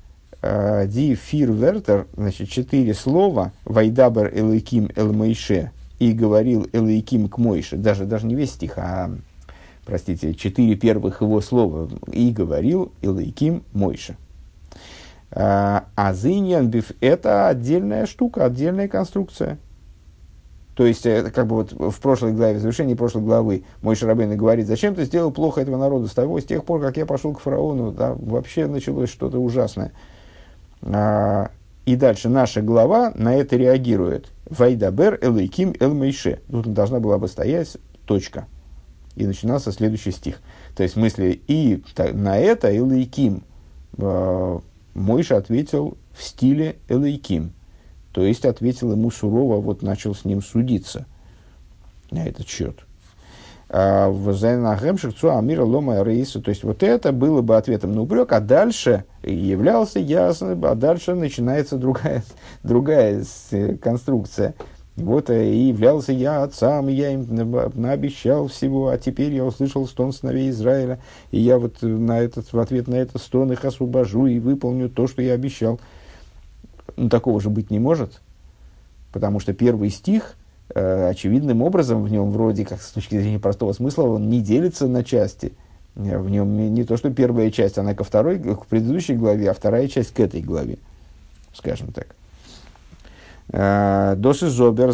[0.43, 5.71] Ди фир вертер, значит, четыре слова, Вайдабер элейким элмейше,
[6.03, 9.15] и говорил элейким к Мойше, даже, даже не весь стих, а,
[9.85, 14.17] простите, четыре первых его слова, и говорил элейким Мойше.
[15.35, 19.59] А Зиньян это отдельная штука, отдельная конструкция.
[20.75, 24.37] То есть, это как бы вот в прошлой главе, в завершении прошлой главы, мой Шарабейн
[24.37, 27.35] говорит, зачем ты сделал плохо этого народу с того, с тех пор, как я пошел
[27.35, 29.93] к фараону, да, вообще началось что-то ужасное.
[30.83, 31.51] А,
[31.85, 34.29] и дальше наша глава на это реагирует.
[34.49, 36.41] Вайдабер элейким эл мейше.
[36.51, 38.47] Тут должна была бы стоять точка.
[39.15, 40.41] И начинался следующий стих.
[40.75, 41.83] То есть, в смысле, и
[42.15, 43.43] на это элейким
[43.99, 44.59] э,
[44.95, 47.53] Мойша ответил в стиле элейким.
[48.13, 51.07] То есть, ответил ему сурово, вот начал с ним судиться
[52.11, 52.85] на этот счет.
[53.69, 56.43] А, в Зайнахемших Амира Лома Рейса.
[56.43, 61.15] То есть, вот это было бы ответом на упрек, а дальше являлся ясно, а дальше
[61.15, 62.23] начинается другая,
[62.63, 63.25] другая
[63.81, 64.55] конструкция.
[64.97, 67.27] Вот э, и являлся я отцам, и я им
[67.75, 70.99] наобещал всего, а теперь я услышал стон сыновей Израиля,
[71.31, 75.07] и я вот на этот, в ответ на этот стон их освобожу и выполню то,
[75.07, 75.81] что я обещал.
[76.97, 78.21] Ну, такого же быть не может,
[79.13, 80.35] потому что первый стих–
[80.75, 84.87] Э, очевидным образом в нем, вроде как с точки зрения простого смысла, он не делится
[84.87, 85.53] на части.
[85.97, 89.55] Э, в нем не то, что первая часть, она ко второй, к предыдущей главе, а
[89.55, 90.79] вторая часть к этой главе,
[91.53, 92.15] скажем так.
[93.53, 94.93] Э, Доши Зобер,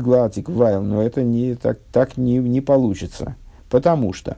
[0.00, 3.36] Глатик, Вайл, но это не, так, так не, не получится.
[3.68, 4.36] Потому что,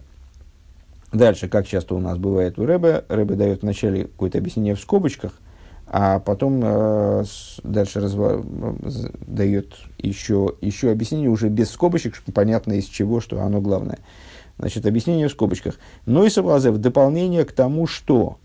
[1.12, 5.32] дальше, как часто у нас бывает у Рэбе, Рэбе дает вначале какое-то объяснение в скобочках–
[5.94, 7.24] а потом э,
[7.64, 8.42] дальше разва-
[9.26, 13.98] дает еще, еще объяснение уже без скобочек, понятно из чего, что оно главное.
[14.58, 15.78] Значит, объяснение в скобочках.
[16.06, 18.38] Ну и соблазе в дополнение к тому, что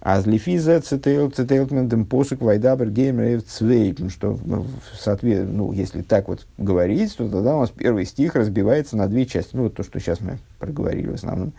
[0.00, 4.66] а лифиза цитейл цитейлтментем посук вайдабер геймер цвей, что ну,
[4.98, 9.26] соответ, ну, если так вот говорить, то тогда у нас первый стих разбивается на две
[9.26, 9.50] части.
[9.54, 11.52] Ну, вот то, что сейчас мы проговорили в основном.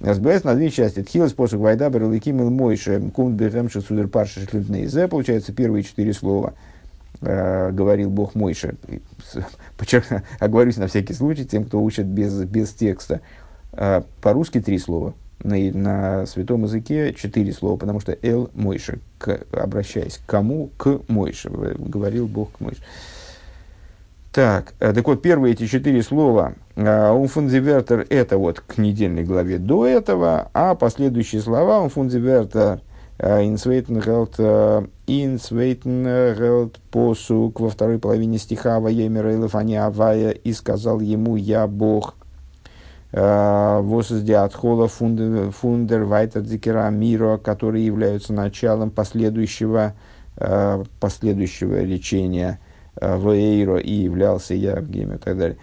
[0.00, 1.02] Разбирается на две части.
[1.02, 5.08] Тхилас посук вайда берликим ил мойше кун бехемши судер парши шлютнейзе.
[5.08, 6.54] Получается первые четыре слова.
[7.20, 8.76] Э, говорил Бог Мойше.
[10.38, 13.20] Оговорюсь на всякий случай тем, кто учит без, без текста.
[13.72, 15.14] Э, по-русски три слова.
[15.42, 20.70] На, на святом языке четыре слова, потому что Эл Мойше, к, обращаясь к кому?
[20.76, 22.82] К Мойше, говорил Бог к Мойше.
[24.32, 29.86] Так, э, так вот, первые эти четыре слова Умфунзивертер– это вот к недельной главе до
[29.86, 32.82] этого, а последующие слова Умфунзивертер
[33.18, 34.38] Инсвейтенгелд
[35.06, 42.14] Инсвейтенгелд посук во второй половине стиха Ваемера и Лефани Авая и сказал ему «Я Бог».
[43.18, 49.94] Восозде отхола фундер вайтер дикера мира, которые являются началом последующего,
[50.36, 52.60] э, последующего лечения–
[53.00, 55.58] Э, Вейро и являлся я в гейме и так далее.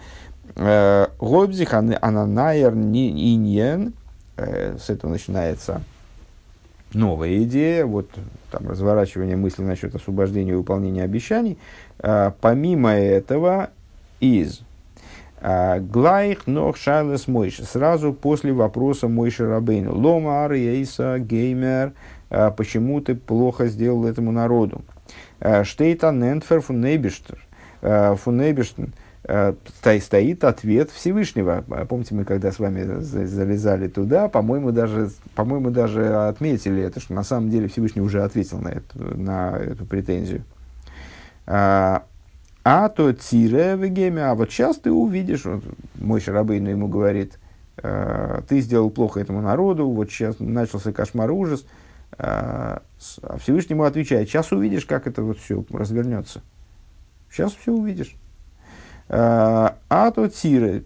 [0.56, 3.92] Э, Гобзих ананайер иньен,
[4.36, 5.82] э, с этого начинается
[6.92, 8.08] новая идея, вот
[8.52, 11.58] там разворачивание мысли насчет освобождения и выполнения обещаний.
[11.98, 13.70] Помимо этого,
[14.20, 14.60] из
[15.44, 17.66] Глайх нох шайлес Мойша.
[17.66, 19.94] Сразу после вопроса Мойша Рабейну.
[19.94, 21.92] Лома Ариейса Геймер.
[22.56, 24.80] Почему ты плохо сделал этому народу?
[25.40, 27.38] Э, Штейта Нентфер фунейбиштер.
[27.82, 29.52] Фунейбиштен э,
[30.00, 31.62] стоит ответ Всевышнего.
[31.88, 37.22] Помните, мы когда с вами залезали туда, по-моему, даже, по-моему, даже отметили это, что на
[37.22, 40.44] самом деле Всевышний уже ответил на эту, на эту претензию.
[42.64, 45.62] А то тире в геме, а вот сейчас ты увидишь, вот,
[45.96, 47.38] мой Шарабейну ему говорит,
[47.76, 51.66] ты сделал плохо этому народу, вот сейчас начался кошмар ужас,
[52.16, 52.82] а
[53.38, 56.40] Всевышнему отвечает, сейчас увидишь, как это вот все развернется.
[57.30, 58.14] Сейчас все увидишь.
[59.08, 60.84] А, а то тиры,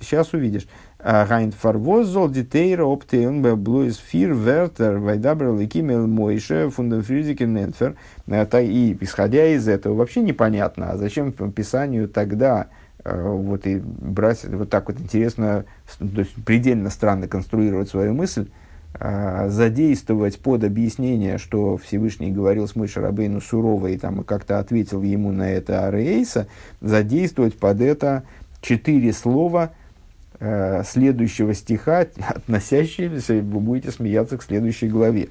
[0.00, 0.68] сейчас увидишь.
[1.06, 7.94] Гайнт фарвозол детейра оптейлн блуис фир вертер вайдабр лекимел мойше фундамфризике ненфер.
[8.26, 12.66] И исходя из этого вообще непонятно, а зачем Писанию тогда
[13.04, 15.64] а, вот и брать вот так вот интересно,
[16.00, 18.48] то есть предельно странно конструировать свою мысль,
[18.98, 25.02] э, задействовать под объяснение, что Всевышний говорил с Мойшей Рабейну сурово и там как-то ответил
[25.02, 26.48] ему на это Ареиса,
[26.80, 28.24] задействовать под это
[28.60, 29.70] четыре слова
[30.40, 35.28] э, следующего стиха, относящиеся, вы будете смеяться, к следующей главе.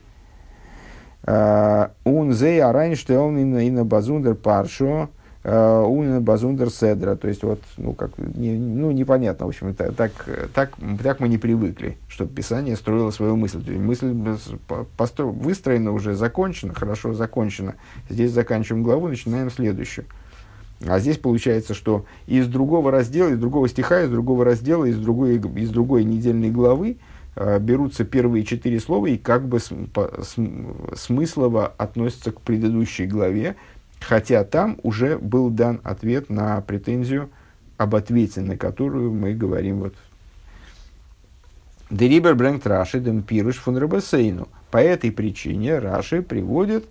[1.28, 5.10] Он зей арайнштелн и на базундер паршо,
[5.46, 7.16] Унина Базундер Седра.
[7.16, 10.12] То есть, вот, ну, как, не, ну, непонятно, в общем, так, так,
[10.56, 10.72] так,
[11.04, 13.60] так мы не привыкли, чтобы Писание строило свою мысль.
[13.78, 14.16] Мысль
[14.98, 17.76] постро, выстроена уже, закончена, хорошо закончена.
[18.10, 20.06] Здесь заканчиваем главу, начинаем следующую.
[20.82, 25.36] А здесь получается, что из другого раздела, из другого стиха, из другого раздела, из другой,
[25.38, 26.98] из другой недельной главы
[27.36, 33.06] э, берутся первые четыре слова и как бы см, по, см, смыслово относятся к предыдущей
[33.06, 33.56] главе,
[34.08, 37.30] Хотя там уже был дан ответ на претензию
[37.78, 39.96] об ответе, на которую мы говорим вот.
[41.90, 44.48] Дерибер брэнгт Раши дем пируш фун Рабасейну.
[44.70, 46.88] По этой причине Раши приводит э,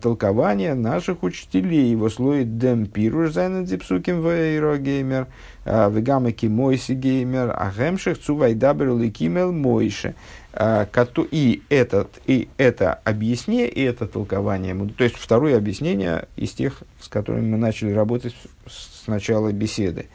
[0.00, 1.90] толкование наших учителей.
[1.90, 5.26] Его слоит дем пируш зайнен зипсуким вейро геймер,
[5.64, 10.14] э, вегамаки мойси геймер, а гемших цувайдабер ликимел мойше.
[10.56, 10.86] А,
[11.32, 17.08] и, этот, и это объяснение, и это толкование, то есть второе объяснение из тех, с
[17.08, 18.36] которыми мы начали работать
[18.68, 20.06] с начала беседы,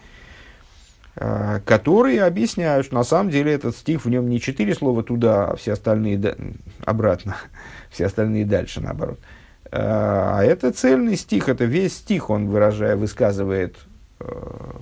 [1.17, 5.47] а, которые объясняют, что на самом деле этот стих, в нем не четыре слова туда,
[5.49, 6.37] а все остальные
[6.85, 7.35] обратно,
[7.89, 9.19] все остальные дальше наоборот.
[9.71, 13.77] А, а это цельный стих, это весь стих, он выражая, высказывает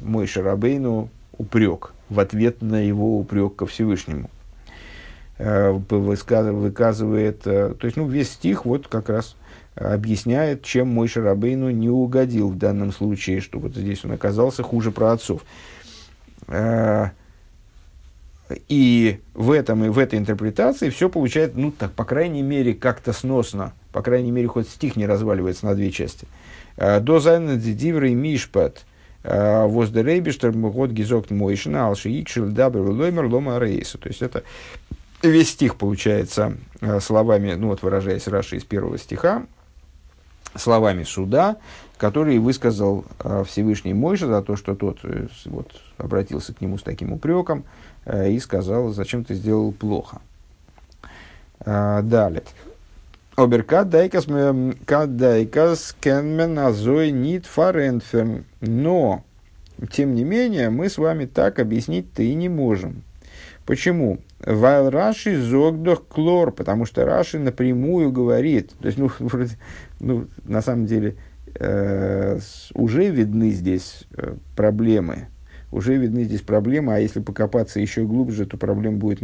[0.02, 4.30] мой Шарабейну упрек в ответ на его упрек ко Всевышнему.
[5.38, 9.36] Э, выказывает, э, то есть, ну, весь стих вот как раз
[9.76, 14.92] объясняет, чем мой Шарабейну не угодил в данном случае, что вот здесь он оказался хуже
[14.92, 15.42] про отцов.
[18.50, 22.74] Э, и в, этом, и в этой интерпретации все получается, ну, так, по крайней мере,
[22.74, 23.74] как-то сносно.
[23.92, 26.28] По крайней мере, хоть стих не разваливается на две части.
[26.78, 28.86] До зайна диврей мишпат
[29.24, 33.98] воздерейбиштер год гизок мойшина алши икшил дабр лоймер лома рейса.
[33.98, 34.44] То есть это
[35.22, 39.46] весь стих получается э, словами, ну вот выражаясь Раши из первого стиха,
[40.58, 41.58] словами суда,
[41.98, 46.84] который высказал э, Всевышний Мойша за то, что тот э, вот, обратился к нему с
[46.84, 47.64] таким упреком
[48.06, 50.22] и сказал, зачем ты сделал плохо.
[51.66, 52.44] Далее.
[53.38, 58.46] Оберкат дайкас дайкас кенмен азой нит фаренферн.
[58.62, 59.24] Но,
[59.92, 63.04] тем не менее, мы с вами так объяснить-то и не можем.
[63.68, 64.18] Почему?
[64.40, 69.12] Вайл Раши зогдох клор, потому что Раши напрямую говорит, то есть, ну,
[70.00, 71.16] ну на самом деле,
[71.56, 72.40] э,
[72.74, 75.28] уже видны здесь э, проблемы,
[75.72, 79.20] уже видны здесь проблемы, а если покопаться еще глубже, то проблем будет,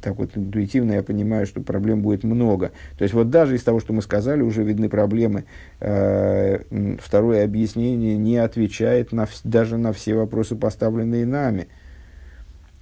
[0.00, 2.72] так вот интуитивно я понимаю, что проблем будет много.
[2.96, 5.44] То есть вот даже из того, что мы сказали, уже видны проблемы.
[5.80, 6.62] Э,
[7.00, 11.68] второе объяснение не отвечает на, даже на все вопросы, поставленные нами.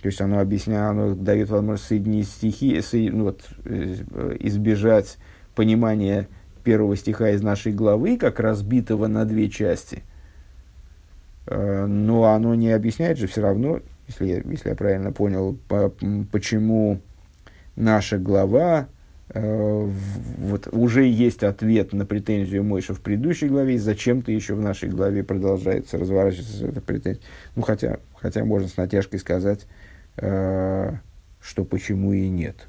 [0.01, 5.19] То есть оно объясняет, оно дает возможность соединить стихи, со, ну, вот, э, избежать
[5.55, 6.29] понимания
[6.67, 10.03] первого стиха из нашей главы, как разбитого на две части.
[11.47, 15.93] Э, но оно не объясняет же все равно, если я, если я правильно понял, по,
[16.33, 17.01] почему
[17.77, 18.89] наша глава
[19.31, 19.91] э,
[20.39, 24.89] вот уже есть ответ на претензию Мойша в предыдущей главе, и зачем-то еще в нашей
[24.89, 27.23] главе продолжается разворачиваться эта претензия.
[27.55, 29.67] Ну, хотя, хотя можно с натяжкой сказать,
[30.19, 30.95] Э,
[31.41, 32.69] что почему и нет.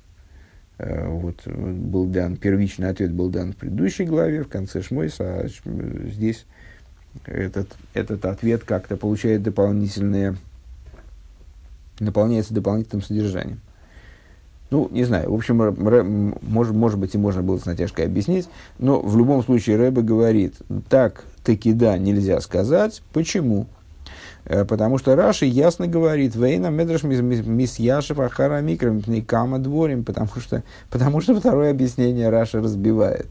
[0.79, 5.47] Э, вот был дан, первичный ответ был дан в предыдущей главе, в конце Шмойса, а
[6.09, 6.45] здесь
[7.25, 10.35] этот, этот ответ как-то получает дополнительное,
[11.99, 13.59] наполняется дополнительным содержанием.
[14.69, 15.55] Ну, не знаю, в общем,
[16.41, 18.49] может, может быть, и можно было с натяжкой объяснить,
[18.79, 20.55] но в любом случае Рэбе говорит,
[20.89, 23.01] так таки да, нельзя сказать.
[23.13, 23.67] Почему?
[24.47, 30.29] Э, потому что Раши ясно говорит, Вейна медраш мис Яшев Ахара Микром Кама дворим, потому
[30.37, 33.27] что, потому что второе объяснение Раши разбивает.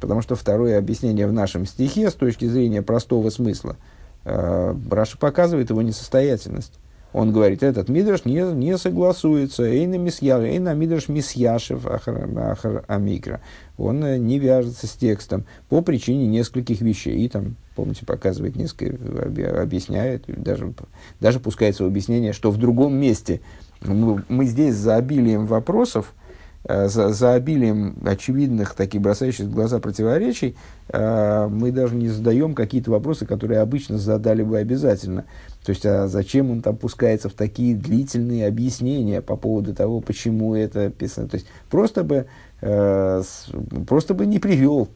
[0.00, 3.76] Потому что второе объяснение в нашем стихе с точки зрения простого смысла,
[4.24, 6.80] э, Раши показывает его несостоятельность.
[7.12, 9.62] Он говорит, этот мидраш не, не согласуется.
[9.62, 13.40] Эйна эйна мидраш мисьяшев ахар амикра.
[13.78, 17.24] Он э, не вяжется с текстом по причине нескольких вещей.
[17.24, 18.96] И там, помните, показывает несколько,
[19.60, 20.72] объясняет, даже,
[21.20, 23.40] даже пускается в объяснение, что в другом месте
[23.82, 26.14] мы, мы здесь за обилием вопросов
[26.64, 30.56] э, за, за обилием очевидных, таких бросающих в глаза противоречий,
[30.88, 35.24] э, мы даже не задаем какие-то вопросы, которые обычно задали бы обязательно.
[35.64, 40.54] То есть, а зачем он там пускается в такие длительные объяснения по поводу того, почему
[40.54, 41.28] это писано.
[41.28, 42.26] То есть, просто бы,
[42.60, 43.22] э,
[43.86, 44.88] просто бы не привел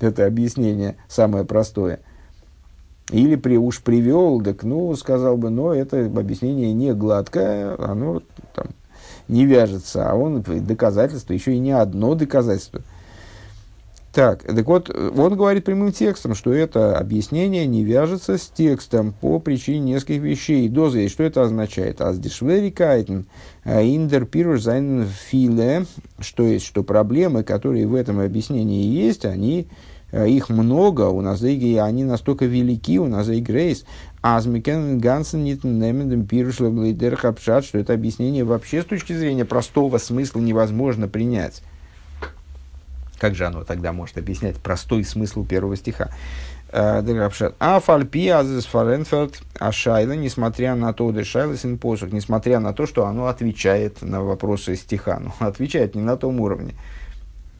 [0.06, 2.00] это объяснение, самое простое.
[3.10, 8.22] Или при, уж привел, так ну, сказал бы, но это объяснение не гладкое, оно
[8.54, 8.66] там,
[9.26, 12.82] не вяжется, а он доказательство, еще и не одно доказательство.
[14.12, 19.38] Так, так вот, он говорит прямым текстом, что это объяснение не вяжется с текстом по
[19.38, 20.68] причине нескольких вещей.
[20.68, 22.00] Доза, что это означает?
[22.00, 23.26] אז די שוועריקייטן,
[23.64, 25.86] אין דער פירוש זיינען פילע,
[26.18, 29.68] что есть, что проблемы, которые в этом объяснении есть, они
[30.12, 33.84] их много, у нас и они настолько велики, у нас и грейс,
[34.22, 41.08] а Гансен Нитнемендем Пирушлер Хапшат, что это объяснение вообще с точки зрения простого смысла невозможно
[41.08, 41.62] принять.
[43.18, 46.10] Как же оно тогда может объяснять простой смысл первого стиха?
[46.72, 47.02] Э,
[47.58, 53.06] а фальпи азес фаренферд ашайла, несмотря на то, дешайла син посух, несмотря на то, что
[53.06, 56.74] оно отвечает на вопросы стиха, но отвечает не на том уровне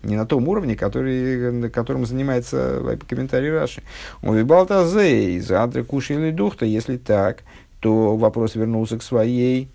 [0.03, 3.83] не на том уровне, который, которым занимается комментарий Раши.
[4.23, 7.43] Он вибалта из адры куши или духта, если так,
[7.81, 9.69] то вопрос вернулся к своей,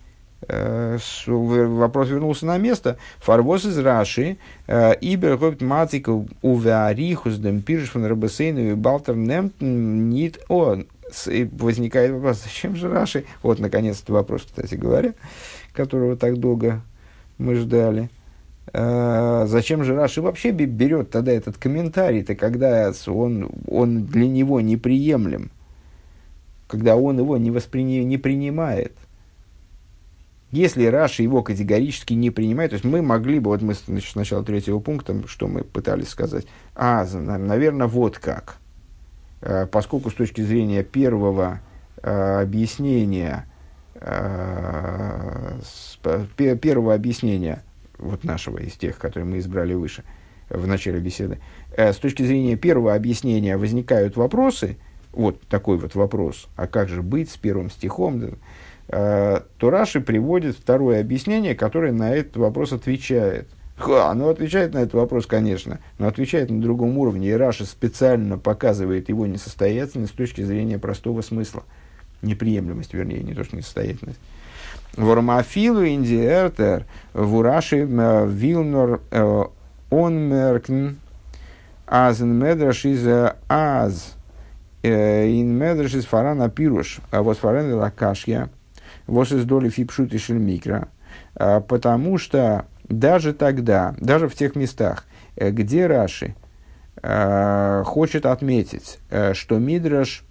[0.48, 2.98] э, вопрос вернулся на место.
[3.18, 6.08] Фарвоз из Раши, э, ибер гопт матик
[6.42, 10.86] увеарихус дем пирш фон рабасейну и балтер немтн нит он.
[11.52, 13.24] Возникает вопрос, зачем же Раши?
[13.42, 15.14] Вот, наконец-то вопрос, кстати говоря,
[15.72, 16.82] которого так долго
[17.38, 18.10] мы ждали.
[18.72, 25.50] Э, зачем же Раши вообще берет тогда этот комментарий-то, когда он, он для него неприемлем,
[26.66, 28.92] когда он его не, восприня, не принимает?
[30.50, 34.14] Если Раши его категорически не принимает, то есть мы могли бы, вот мы значит, с
[34.14, 38.56] начала третьего пункта, что мы пытались сказать, а, наверное, вот как.
[39.42, 41.60] Э, поскольку с точки зрения первого
[42.02, 43.46] э, объяснения,
[46.02, 47.62] первого объяснения
[47.98, 50.04] вот нашего, из тех, которые мы избрали выше,
[50.48, 51.38] в начале беседы,
[51.76, 54.76] э, с точки зрения первого объяснения возникают вопросы,
[55.12, 58.38] вот такой вот вопрос, а как же быть с первым стихом,
[58.88, 63.48] э, то Раши приводит второе объяснение, которое на этот вопрос отвечает.
[63.76, 68.38] Ха, оно отвечает на этот вопрос, конечно, но отвечает на другом уровне, и Раши специально
[68.38, 71.64] показывает его несостоятельность с точки зрения простого смысла,
[72.22, 74.20] неприемлемость, вернее, не то, что несостоятельность.
[74.96, 79.00] Вормафилу индиэртер вураши вилнор
[79.90, 80.96] он меркн
[81.86, 83.06] азен медраш из
[83.48, 84.16] аз
[84.82, 88.48] ин медраш из фарана пируш, а вот фарен лакашья,
[89.06, 90.88] вот из доли фипшут и шельмикра,
[91.34, 95.04] потому что даже тогда, даже в тех местах,
[95.36, 96.34] где Раши
[97.84, 98.98] хочет отметить,
[99.34, 100.24] что Мидраш,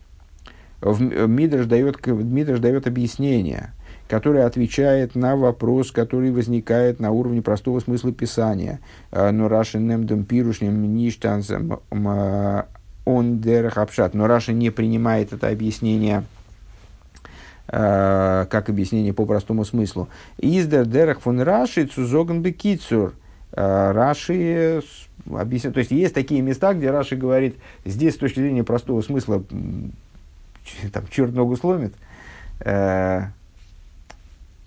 [0.82, 3.72] Мидраш дает, Мидраш дает объяснение–
[4.08, 8.80] который отвечает на вопрос, который возникает на уровне простого смысла Писания.
[9.12, 11.80] Э, но Раши немдем пирушнем ништанзем
[13.06, 13.44] он
[13.76, 14.14] апшат.
[14.14, 16.24] Но Раша не принимает это объяснение
[17.68, 20.10] э, как объяснение по простому смыслу.
[20.40, 23.14] Издер дерах фон Раши цузоган бекицур.
[23.52, 24.82] Э, Раши
[25.32, 29.44] объясняет, то есть есть такие места, где Раши говорит, здесь с точки зрения простого смысла
[30.92, 31.94] там черт ногу сломит,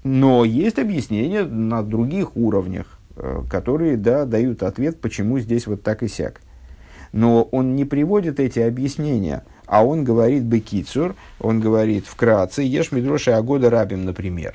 [0.09, 6.03] но есть объяснения на других уровнях, э, которые да, дают ответ, почему здесь вот так
[6.03, 6.41] и сяк.
[7.13, 13.33] Но он не приводит эти объяснения, а он говорит бекицур, он говорит вкратце, ешь медроши
[13.33, 14.55] агода рабим, например,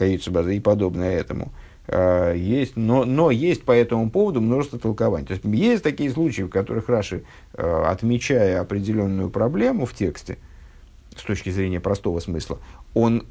[0.00, 1.52] и подобное этому.
[1.86, 5.24] Э, есть, но, но есть по этому поводу множество толкований.
[5.24, 7.22] То есть есть такие случаи, в которых Раши,
[7.54, 10.38] э, отмечая определенную проблему в тексте,
[11.16, 12.58] с точки зрения простого смысла,
[12.92, 13.24] он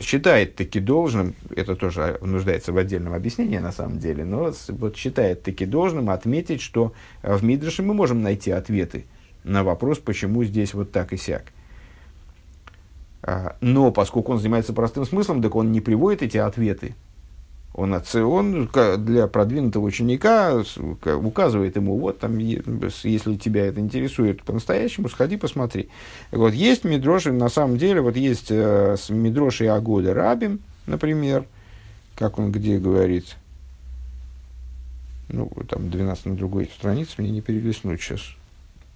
[0.00, 5.42] считает таки должным, это тоже нуждается в отдельном объяснении на самом деле, но вот считает
[5.42, 9.04] таки должным отметить, что в Мидраше мы можем найти ответы
[9.44, 11.44] на вопрос, почему здесь вот так и сяк.
[13.22, 16.94] А, но поскольку он занимается простым смыслом, так он не приводит эти ответы
[17.76, 18.70] он, он
[19.04, 20.62] для продвинутого ученика
[21.04, 25.90] указывает ему, вот там, если тебя это интересует по-настоящему, сходи, посмотри.
[26.32, 31.44] Вот есть Мидроши, на самом деле, вот есть э, Мидроши Агода Рабим, например,
[32.14, 33.36] как он где говорит,
[35.28, 38.22] ну, там 12 на другой странице, мне не перелистнуть сейчас.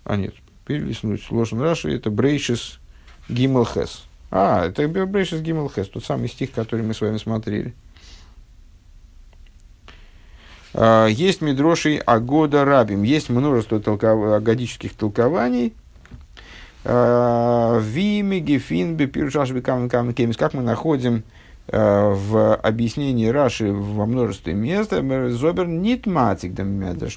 [0.05, 1.31] А, нет, перелистнуть.
[1.31, 2.79] Ложен Раши, это Брейшис
[3.29, 4.05] Гиммелхес.
[4.31, 7.75] А, это Брейшис Гиммелхес, тот самый стих, который мы с вами смотрели.
[10.75, 14.33] Э, есть Мидроши Агода Рабим, есть множество толков...
[14.35, 15.75] агодических толкований.
[16.85, 21.25] Э, Вими, Гефинбе, Пиршашби, Камен, Как мы находим
[21.73, 26.59] Э, в объяснении Раши во множестве мест Зобер нит матик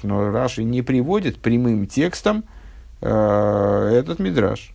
[0.04, 2.44] но Раши не приводит прямым текстом
[3.00, 4.72] э, этот мидраш.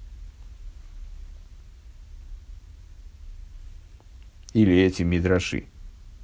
[4.51, 5.63] Или эти мидраши,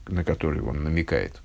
[0.07, 1.41] на которые он намекает.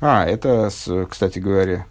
[0.00, 0.70] А, это,
[1.08, 1.86] кстати говоря,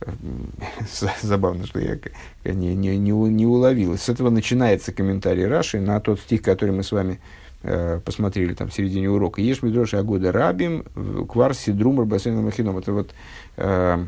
[1.22, 1.98] Забавно, что я
[2.44, 3.96] не, не, не, не уловил.
[3.96, 7.20] С этого начинается комментарий Раши на тот стих, который мы с вами
[7.62, 9.40] э, посмотрели там в середине урока.
[9.40, 10.84] Ешь Мидроши Агода Рабим,
[11.28, 12.78] Кварси Друмар Басейном Махином.
[12.78, 13.14] Это вот
[13.56, 14.04] э,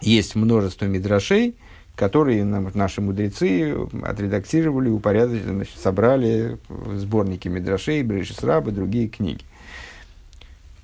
[0.00, 1.56] есть множество мидрашей,
[1.96, 9.44] которые нам, наши мудрецы отредактировали, упорядочили, значит, собрали в сборники мидрашей, Брешис Раба, другие книги.